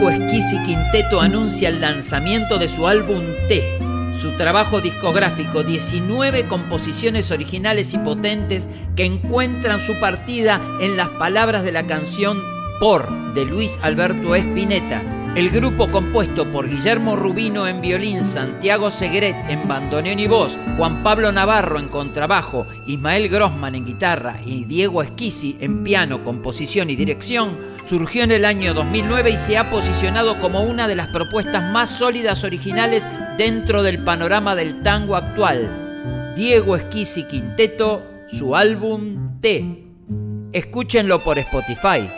Diego 0.00 0.24
Esquisi 0.24 0.56
Quinteto 0.64 1.20
anuncia 1.20 1.68
el 1.68 1.82
lanzamiento 1.82 2.56
de 2.56 2.70
su 2.70 2.86
álbum 2.86 3.22
T, 3.50 3.62
su 4.18 4.34
trabajo 4.34 4.80
discográfico, 4.80 5.62
19 5.62 6.46
composiciones 6.46 7.30
originales 7.30 7.92
y 7.92 7.98
potentes 7.98 8.70
que 8.96 9.04
encuentran 9.04 9.78
su 9.78 10.00
partida 10.00 10.58
en 10.80 10.96
las 10.96 11.10
palabras 11.10 11.64
de 11.64 11.72
la 11.72 11.86
canción 11.86 12.42
Por 12.80 13.34
de 13.34 13.44
Luis 13.44 13.78
Alberto 13.82 14.34
Espineta 14.34 15.02
el 15.36 15.50
grupo 15.50 15.88
compuesto 15.92 16.50
por 16.50 16.68
Guillermo 16.68 17.14
Rubino 17.14 17.68
en 17.68 17.80
violín, 17.80 18.24
Santiago 18.24 18.90
Segret 18.90 19.36
en 19.48 19.68
bandoneón 19.68 20.18
y 20.18 20.26
voz, 20.26 20.58
Juan 20.76 21.04
Pablo 21.04 21.30
Navarro 21.30 21.78
en 21.78 21.86
contrabajo, 21.86 22.66
Ismael 22.88 23.28
Grossman 23.28 23.76
en 23.76 23.86
guitarra 23.86 24.40
y 24.44 24.64
Diego 24.64 25.02
Esquisi 25.02 25.56
en 25.60 25.84
piano, 25.84 26.24
composición 26.24 26.90
y 26.90 26.96
dirección, 26.96 27.56
surgió 27.90 28.22
en 28.22 28.30
el 28.30 28.44
año 28.44 28.72
2009 28.72 29.30
y 29.30 29.36
se 29.36 29.58
ha 29.58 29.68
posicionado 29.68 30.40
como 30.40 30.62
una 30.62 30.86
de 30.86 30.94
las 30.94 31.08
propuestas 31.08 31.72
más 31.72 31.90
sólidas 31.90 32.44
originales 32.44 33.08
dentro 33.36 33.82
del 33.82 33.98
panorama 34.04 34.54
del 34.54 34.84
tango 34.84 35.16
actual. 35.16 36.32
Diego 36.36 36.76
Esquisi 36.76 37.24
Quinteto, 37.24 38.06
su 38.28 38.54
álbum 38.54 39.40
T. 39.40 39.86
Escúchenlo 40.52 41.24
por 41.24 41.40
Spotify. 41.40 42.08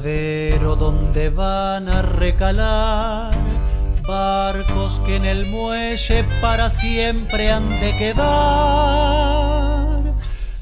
Donde 0.00 1.28
van 1.28 1.88
a 1.88 2.02
recalar 2.02 3.32
barcos 4.06 5.00
que 5.04 5.16
en 5.16 5.24
el 5.24 5.46
muelle 5.46 6.24
para 6.40 6.70
siempre 6.70 7.50
han 7.50 7.68
de 7.68 7.96
quedar, 7.98 8.24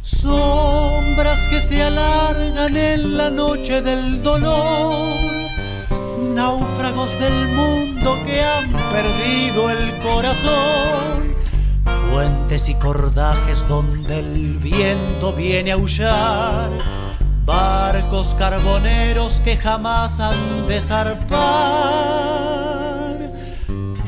sombras 0.01 1.47
que 1.49 1.61
se 1.61 1.83
alargan 1.83 2.75
en 2.79 3.19
la 3.19 3.29
noche 3.29 3.83
del 3.83 4.23
dolor, 4.23 5.21
náufragos 6.35 7.11
del 7.21 7.49
mundo 7.49 8.17
que 8.25 8.41
han 8.41 8.73
perdido 8.73 9.71
el 9.71 9.99
corazón, 9.99 11.35
puentes 12.11 12.71
y 12.71 12.75
cordajes 12.77 13.69
donde 13.69 14.21
el 14.21 14.57
viento 14.57 15.35
viene 15.35 15.73
a 15.73 15.75
aullar 15.75 16.96
barcos 18.07 18.35
carboneros 18.39 19.41
que 19.41 19.57
jamás 19.57 20.21
han 20.21 20.37
de 20.69 20.81
zarpar. 20.81 21.27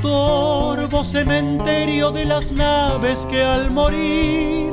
Torvo 0.00 1.02
cementerio 1.02 2.12
de 2.12 2.24
las 2.24 2.52
naves 2.52 3.26
que 3.28 3.42
al 3.42 3.72
morir 3.72 4.72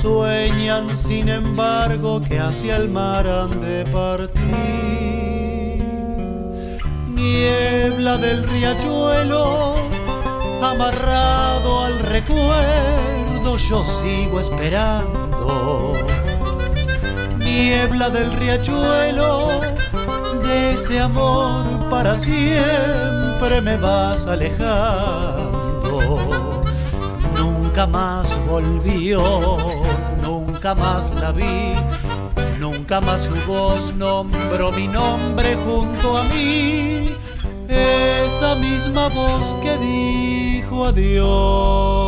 sueñan 0.00 0.94
sin 0.96 1.30
embargo 1.30 2.20
que 2.20 2.38
hacia 2.38 2.76
el 2.76 2.90
mar 2.90 3.26
han 3.26 3.50
de 3.62 3.86
partir. 3.86 4.46
Niebla 7.08 8.18
del 8.18 8.44
riachuelo, 8.44 9.74
amarrado 10.62 11.84
al 11.84 11.98
recuerdo, 12.00 13.56
yo 13.56 13.82
sigo 13.84 14.38
esperando 14.38 15.94
niebla 17.56 18.10
del 18.10 18.30
riachuelo, 18.32 19.48
de 20.42 20.74
ese 20.74 21.00
amor 21.00 21.88
para 21.88 22.14
siempre 22.16 23.60
me 23.62 23.76
vas 23.76 24.26
alejando. 24.26 25.98
Nunca 27.38 27.86
más 27.86 28.38
volvió, 28.46 29.22
nunca 30.22 30.74
más 30.74 31.12
la 31.20 31.32
vi, 31.32 31.74
nunca 32.60 33.00
más 33.00 33.22
su 33.22 33.34
voz 33.46 33.94
nombró 33.94 34.70
mi 34.72 34.88
nombre 34.88 35.56
junto 35.56 36.18
a 36.18 36.24
mí. 36.24 37.08
Esa 37.68 38.54
misma 38.56 39.08
voz 39.08 39.54
que 39.62 39.76
dijo 39.78 40.84
adiós. 40.84 42.05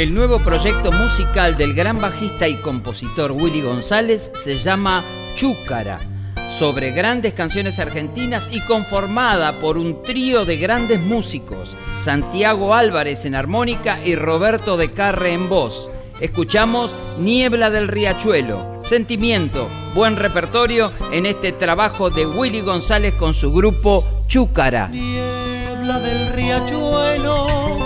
El 0.00 0.14
nuevo 0.14 0.38
proyecto 0.38 0.90
musical 0.92 1.58
del 1.58 1.74
gran 1.74 1.98
bajista 1.98 2.48
y 2.48 2.54
compositor 2.54 3.32
Willy 3.32 3.60
González 3.60 4.30
se 4.34 4.56
llama 4.56 5.04
Chúcara, 5.36 5.98
sobre 6.48 6.92
grandes 6.92 7.34
canciones 7.34 7.78
argentinas 7.78 8.48
y 8.50 8.62
conformada 8.62 9.60
por 9.60 9.76
un 9.76 10.02
trío 10.02 10.46
de 10.46 10.56
grandes 10.56 11.02
músicos, 11.02 11.76
Santiago 11.98 12.74
Álvarez 12.74 13.26
en 13.26 13.34
armónica 13.34 14.00
y 14.02 14.14
Roberto 14.14 14.78
de 14.78 14.90
Carre 14.90 15.34
en 15.34 15.50
voz. 15.50 15.90
Escuchamos 16.18 16.96
Niebla 17.18 17.68
del 17.68 17.86
Riachuelo, 17.86 18.80
sentimiento, 18.82 19.68
buen 19.94 20.16
repertorio 20.16 20.90
en 21.12 21.26
este 21.26 21.52
trabajo 21.52 22.08
de 22.08 22.24
Willy 22.24 22.62
González 22.62 23.12
con 23.16 23.34
su 23.34 23.52
grupo 23.52 24.02
Chúcara. 24.28 24.88
Niebla 24.88 26.00
del 26.00 26.32
Riachuelo 26.32 27.79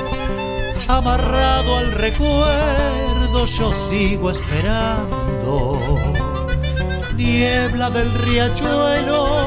amarrado 0.98 1.78
al 1.78 1.92
recuerdo, 1.92 3.46
yo 3.46 3.72
sigo 3.74 4.30
esperando. 4.30 5.78
Niebla 7.16 7.90
del 7.90 8.12
riachuelo, 8.12 9.46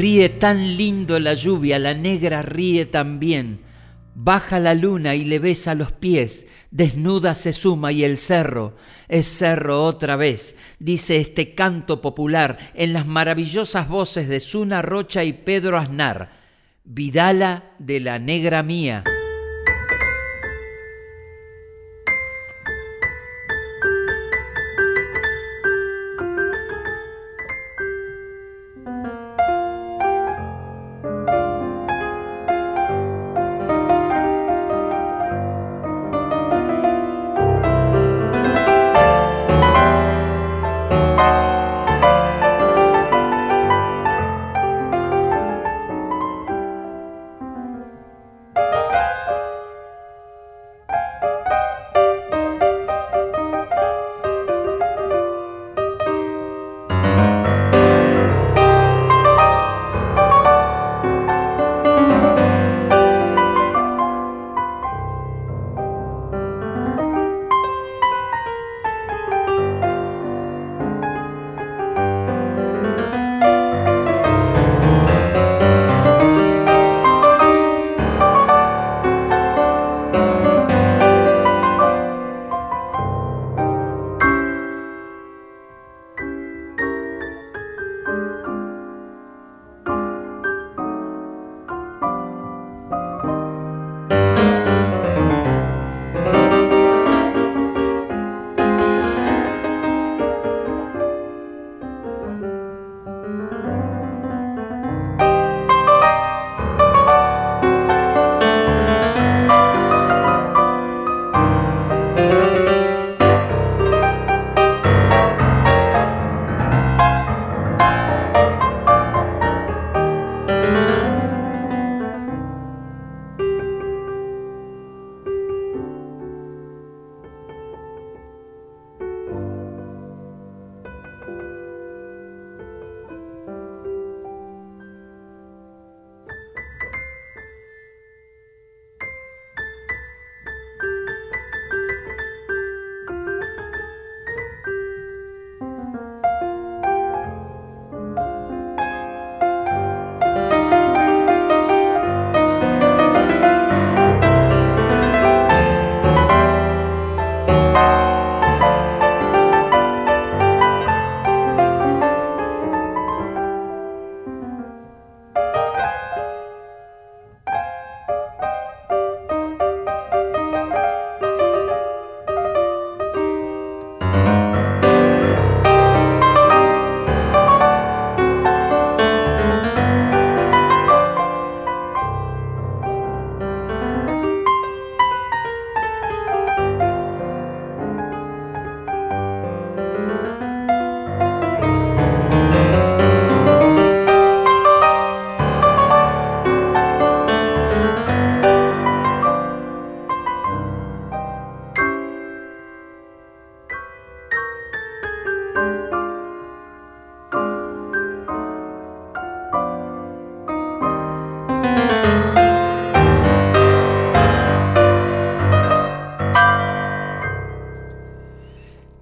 Ríe 0.00 0.30
tan 0.30 0.78
lindo 0.78 1.20
la 1.20 1.34
lluvia, 1.34 1.78
la 1.78 1.92
negra 1.92 2.40
ríe 2.40 2.86
también. 2.86 3.60
Baja 4.14 4.58
la 4.58 4.72
luna 4.72 5.14
y 5.14 5.26
le 5.26 5.38
besa 5.38 5.74
los 5.74 5.92
pies, 5.92 6.46
desnuda 6.70 7.34
se 7.34 7.52
suma 7.52 7.92
y 7.92 8.02
el 8.04 8.16
cerro 8.16 8.76
es 9.08 9.26
cerro 9.26 9.84
otra 9.84 10.16
vez, 10.16 10.56
dice 10.78 11.18
este 11.18 11.54
canto 11.54 12.00
popular 12.00 12.56
en 12.72 12.94
las 12.94 13.06
maravillosas 13.06 13.90
voces 13.90 14.26
de 14.26 14.40
Suna 14.40 14.80
Rocha 14.80 15.22
y 15.22 15.34
Pedro 15.34 15.76
Aznar, 15.76 16.32
Vidala 16.84 17.74
de 17.78 18.00
la 18.00 18.18
Negra 18.18 18.62
Mía. 18.62 19.04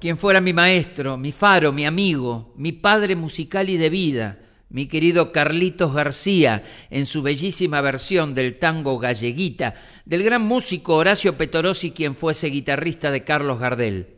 Quien 0.09 0.16
fuera 0.16 0.40
mi 0.40 0.54
maestro, 0.54 1.18
mi 1.18 1.32
faro, 1.32 1.70
mi 1.70 1.84
amigo, 1.84 2.54
mi 2.56 2.72
padre 2.72 3.14
musical 3.14 3.68
y 3.68 3.76
de 3.76 3.90
vida, 3.90 4.38
mi 4.70 4.86
querido 4.86 5.32
Carlitos 5.32 5.92
García, 5.92 6.64
en 6.88 7.04
su 7.04 7.20
bellísima 7.20 7.82
versión 7.82 8.34
del 8.34 8.59
tango 8.59 8.98
Galleguita, 8.98 9.74
del 10.06 10.22
gran 10.22 10.40
músico 10.40 10.94
Horacio 10.94 11.36
Petorosi, 11.36 11.90
quien 11.90 12.16
fuese 12.16 12.46
guitarrista 12.46 13.11
de 13.11 13.22
Carlos 13.22 13.61
Gardel. 13.61 14.16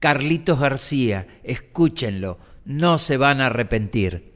Carlitos 0.00 0.60
García, 0.60 1.26
escúchenlo, 1.44 2.38
no 2.66 2.98
se 2.98 3.16
van 3.16 3.40
a 3.40 3.46
arrepentir. 3.46 4.34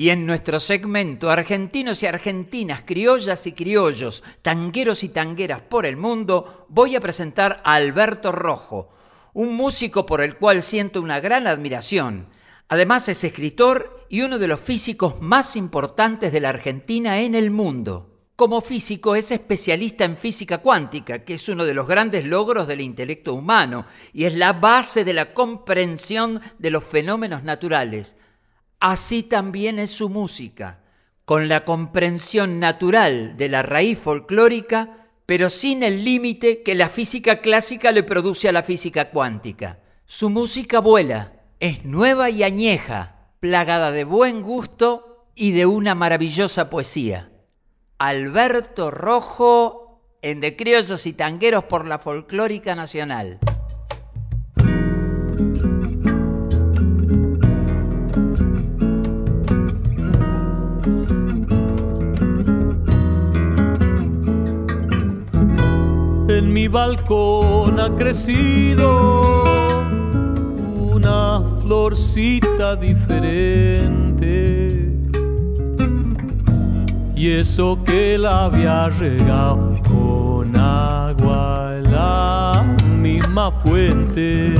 Y 0.00 0.08
en 0.08 0.24
nuestro 0.24 0.60
segmento 0.60 1.30
Argentinos 1.30 2.02
y 2.02 2.06
Argentinas, 2.06 2.84
Criollas 2.86 3.46
y 3.46 3.52
Criollos, 3.52 4.24
Tangueros 4.40 5.04
y 5.04 5.10
Tangueras 5.10 5.60
por 5.60 5.84
el 5.84 5.98
Mundo, 5.98 6.64
voy 6.70 6.96
a 6.96 7.00
presentar 7.00 7.60
a 7.66 7.74
Alberto 7.74 8.32
Rojo, 8.32 8.88
un 9.34 9.54
músico 9.54 10.06
por 10.06 10.22
el 10.22 10.36
cual 10.36 10.62
siento 10.62 11.02
una 11.02 11.20
gran 11.20 11.46
admiración. 11.46 12.28
Además 12.70 13.08
es 13.08 13.24
escritor 13.24 14.06
y 14.08 14.22
uno 14.22 14.38
de 14.38 14.46
los 14.46 14.60
físicos 14.60 15.20
más 15.20 15.56
importantes 15.56 16.30
de 16.30 16.38
la 16.38 16.50
Argentina 16.50 17.18
en 17.18 17.34
el 17.34 17.50
mundo. 17.50 18.20
Como 18.36 18.60
físico 18.60 19.16
es 19.16 19.32
especialista 19.32 20.04
en 20.04 20.16
física 20.16 20.58
cuántica, 20.58 21.24
que 21.24 21.34
es 21.34 21.48
uno 21.48 21.64
de 21.64 21.74
los 21.74 21.88
grandes 21.88 22.24
logros 22.24 22.68
del 22.68 22.80
intelecto 22.80 23.34
humano 23.34 23.86
y 24.12 24.24
es 24.24 24.36
la 24.36 24.52
base 24.52 25.04
de 25.04 25.12
la 25.14 25.34
comprensión 25.34 26.40
de 26.60 26.70
los 26.70 26.84
fenómenos 26.84 27.42
naturales. 27.42 28.14
Así 28.78 29.24
también 29.24 29.80
es 29.80 29.90
su 29.90 30.08
música, 30.08 30.84
con 31.24 31.48
la 31.48 31.64
comprensión 31.64 32.60
natural 32.60 33.36
de 33.36 33.48
la 33.48 33.62
raíz 33.62 33.98
folclórica, 33.98 35.08
pero 35.26 35.50
sin 35.50 35.82
el 35.82 36.04
límite 36.04 36.62
que 36.62 36.76
la 36.76 36.88
física 36.88 37.40
clásica 37.40 37.90
le 37.90 38.04
produce 38.04 38.48
a 38.48 38.52
la 38.52 38.62
física 38.62 39.10
cuántica. 39.10 39.80
Su 40.06 40.30
música 40.30 40.78
vuela, 40.78 41.39
es 41.60 41.84
nueva 41.84 42.30
y 42.30 42.42
añeja, 42.42 43.28
plagada 43.38 43.90
de 43.90 44.04
buen 44.04 44.42
gusto 44.42 45.26
y 45.34 45.52
de 45.52 45.66
una 45.66 45.94
maravillosa 45.94 46.70
poesía. 46.70 47.30
Alberto 47.98 48.90
Rojo 48.90 50.16
en 50.22 50.40
De 50.40 50.56
Criollos 50.56 51.06
y 51.06 51.12
Tangueros 51.12 51.64
por 51.64 51.86
la 51.86 51.98
Folclórica 51.98 52.74
Nacional. 52.74 53.38
En 66.28 66.54
mi 66.54 66.68
balcón 66.68 67.80
ha 67.80 67.94
crecido 67.96 69.49
florcita 71.70 72.74
diferente. 72.74 74.28
Y 77.14 77.30
eso 77.30 77.78
que 77.84 78.18
la 78.18 78.46
había 78.46 78.88
regado 78.88 79.78
con 79.88 80.56
agua 80.56 81.76
la 81.84 82.74
misma 82.98 83.52
fuente. 83.52 84.52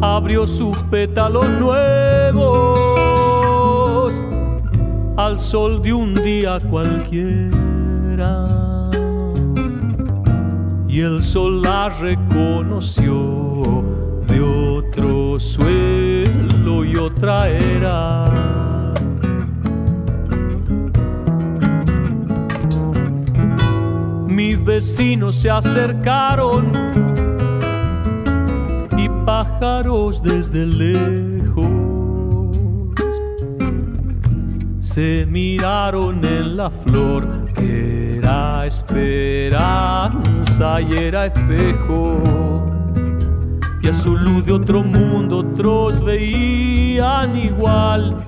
Abrió 0.00 0.46
sus 0.46 0.78
pétalos 0.88 1.50
nuevos 1.58 2.52
al 5.16 5.40
sol 5.40 5.82
de 5.82 5.92
un 5.92 6.14
día 6.14 6.60
cualquiera. 6.60 8.57
Y 10.98 11.00
el 11.00 11.22
sol 11.22 11.62
la 11.62 11.90
reconoció 11.90 13.84
de 14.26 14.40
otro 14.40 15.38
suelo 15.38 16.84
y 16.84 16.96
otra 16.96 17.48
era. 17.48 18.24
Mis 24.26 24.64
vecinos 24.64 25.36
se 25.36 25.48
acercaron 25.50 26.72
y 28.96 29.08
pájaros 29.24 30.20
desde 30.20 30.66
lejos 30.66 31.64
se 34.80 35.26
miraron 35.30 36.24
en 36.24 36.56
la 36.56 36.70
flor 36.72 37.52
que 37.54 37.97
era 38.28 38.66
esperanza 38.66 40.20
y 40.82 40.92
era 40.92 41.26
espejo. 41.26 42.20
Y 43.80 43.88
a 43.88 43.94
su 43.94 44.16
luz 44.16 44.44
de 44.44 44.52
otro 44.52 44.82
mundo 44.82 45.38
otros 45.38 46.04
veían 46.04 47.36
igual. 47.36 48.22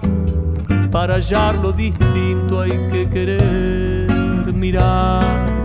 Para 0.90 1.16
hallar 1.16 1.57
lo 1.57 1.72
distinto 1.72 2.61
hay 2.62 2.88
que 2.90 3.11
querer 3.11 4.55
mirar. 4.55 5.59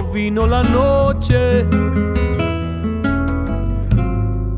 Vino 0.00 0.46
la 0.46 0.62
noche 0.62 1.66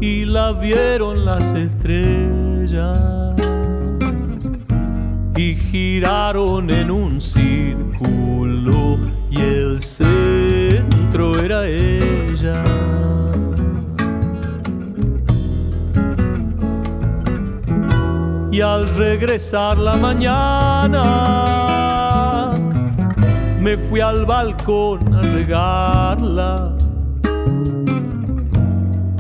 y 0.01 0.25
la 0.25 0.53
vieron 0.53 1.25
las 1.25 1.53
estrellas 1.55 3.17
y 5.37 5.55
giraron 5.55 6.71
en 6.71 6.91
un 6.91 7.21
círculo 7.21 8.99
y 9.31 9.41
el 9.41 9.83
centro 9.83 11.39
era 11.39 11.67
ella. 11.67 12.65
Y 18.51 18.61
al 18.63 18.89
regresar 18.97 19.77
la 19.77 19.97
mañana, 19.97 21.66
me 23.67 23.77
fui 23.77 24.01
al 24.01 24.25
balcón 24.25 25.13
a 25.13 25.23
regarla 25.23 26.77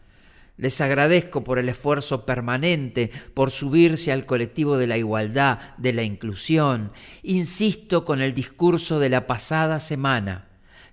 Les 0.57 0.81
agradezco 0.81 1.45
por 1.45 1.59
el 1.59 1.69
esfuerzo 1.69 2.25
permanente, 2.25 3.11
por 3.35 3.51
subirse 3.51 4.11
al 4.11 4.25
colectivo 4.25 4.79
de 4.79 4.87
la 4.87 4.97
igualdad, 4.97 5.77
de 5.77 5.93
la 5.93 6.03
inclusión. 6.03 6.93
Insisto 7.23 8.07
con 8.07 8.23
el 8.23 8.33
discurso 8.35 8.99
de 8.99 9.11
la 9.11 9.27
pasada 9.27 9.79
semana. 9.79 10.48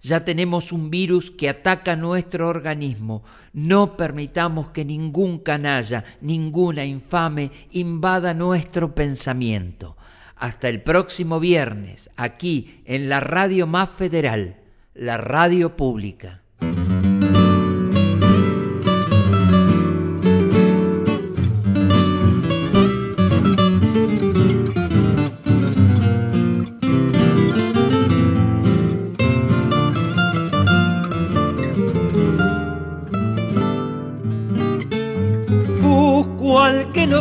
Ya 0.06 0.24
tenemos 0.24 0.72
un 0.72 0.92
virus 0.92 1.32
que 1.32 1.50
ataca 1.50 1.96
nuestro 1.96 2.48
organismo. 2.48 3.24
No 3.54 3.98
permitamos 3.98 4.70
que 4.70 4.86
ningún 4.86 5.40
canalla, 5.40 6.04
ninguna 6.22 6.86
infame 6.86 7.50
invada 7.72 8.36
nuestro 8.36 8.94
pensamiento. 8.94 9.98
Hasta 10.36 10.70
el 10.70 10.84
próximo 10.84 11.40
viernes, 11.40 12.12
aquí 12.18 12.84
en 12.86 13.10
la 13.10 13.20
Radio 13.20 13.66
Más 13.66 13.90
Federal, 13.90 14.58
la 14.94 15.18
radio 15.18 15.76
pública. 15.76 16.45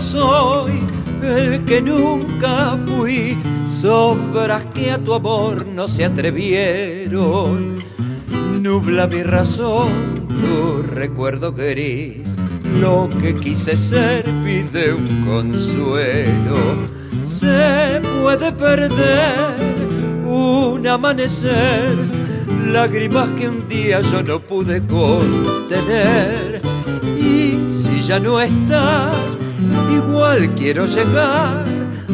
Soy 0.05 0.73
el 1.23 1.65
que 1.65 1.81
nunca 1.81 2.77
fui, 2.87 3.39
sombras 3.67 4.63
que 4.75 4.91
a 4.91 4.99
tu 4.99 5.15
amor 5.15 5.67
no 5.67 5.89
se 5.89 6.05
atrevieron. 6.05 7.79
Nubla 8.61 9.07
mi 9.07 9.23
razón, 9.23 10.29
tu 10.29 10.83
recuerdo 10.83 11.53
gris, 11.53 12.35
lo 12.79 13.09
que 13.21 13.35
quise 13.35 13.79
ser 13.79 14.25
pide 14.45 14.93
un 14.93 15.25
consuelo. 15.25 16.59
Se 17.25 18.03
puede 18.21 18.53
perder 18.53 19.57
un 20.27 20.87
amanecer, 20.87 21.97
lágrimas 22.67 23.31
que 23.39 23.49
un 23.49 23.67
día 23.67 24.03
yo 24.03 24.23
no 24.23 24.39
pude 24.39 24.83
contener. 24.87 26.54
Ya 28.07 28.19
no 28.19 28.39
estás, 28.39 29.39
igual 29.91 30.55
quiero 30.57 30.85
llegar 30.85 31.65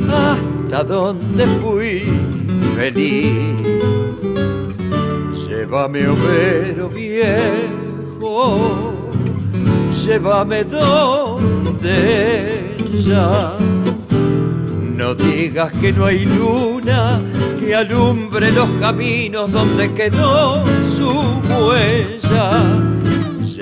hasta 0.09 0.85
donde 0.85 1.47
fui 1.61 2.05
feliz. 2.77 3.57
Llévame, 5.49 6.07
overo 6.07 6.91
viejo, 6.91 8.31
llévame 10.07 10.63
donde 10.63 11.81
ya. 13.05 13.57
No 14.97 15.15
digas 15.17 15.73
que 15.81 15.93
no 15.93 16.05
hay 16.05 16.25
luna 16.25 17.21
que 17.59 17.75
alumbre 17.75 18.53
los 18.53 18.71
caminos 18.79 19.51
donde 19.51 19.93
quedó 19.93 20.65
su 20.97 21.11
huella. 21.65 22.90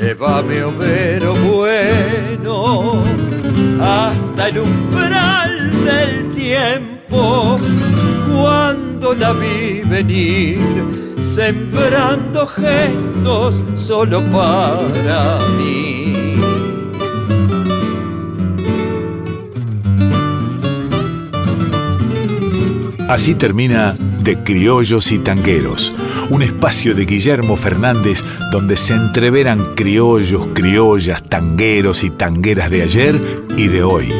Llévame, 0.00 0.62
overo 0.62 1.34
bueno 1.34 3.02
hasta 3.80 4.48
el 4.48 4.58
umbral 4.58 5.84
del 5.84 6.32
tiempo, 6.34 7.58
cuando 8.32 9.14
la 9.14 9.32
vi 9.32 9.82
venir, 9.84 11.16
sembrando 11.20 12.46
gestos 12.46 13.62
solo 13.74 14.22
para 14.30 15.38
mí. 15.58 16.14
Así 23.08 23.34
termina 23.34 23.96
De 24.22 24.42
Criollos 24.42 25.10
y 25.12 25.18
Tangueros, 25.18 25.92
un 26.30 26.42
espacio 26.42 26.94
de 26.94 27.04
Guillermo 27.04 27.56
Fernández 27.56 28.24
donde 28.50 28.76
se 28.76 28.94
entreveran 28.94 29.74
criollos, 29.74 30.48
criollas, 30.54 31.22
tangueros 31.22 32.02
y 32.04 32.10
tangueras 32.10 32.70
de 32.70 32.82
ayer 32.82 33.22
y 33.56 33.68
de 33.68 33.82
hoy. 33.82 34.12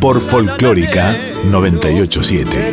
Por 0.00 0.20
Folclórica 0.20 1.16
987. 1.44 2.72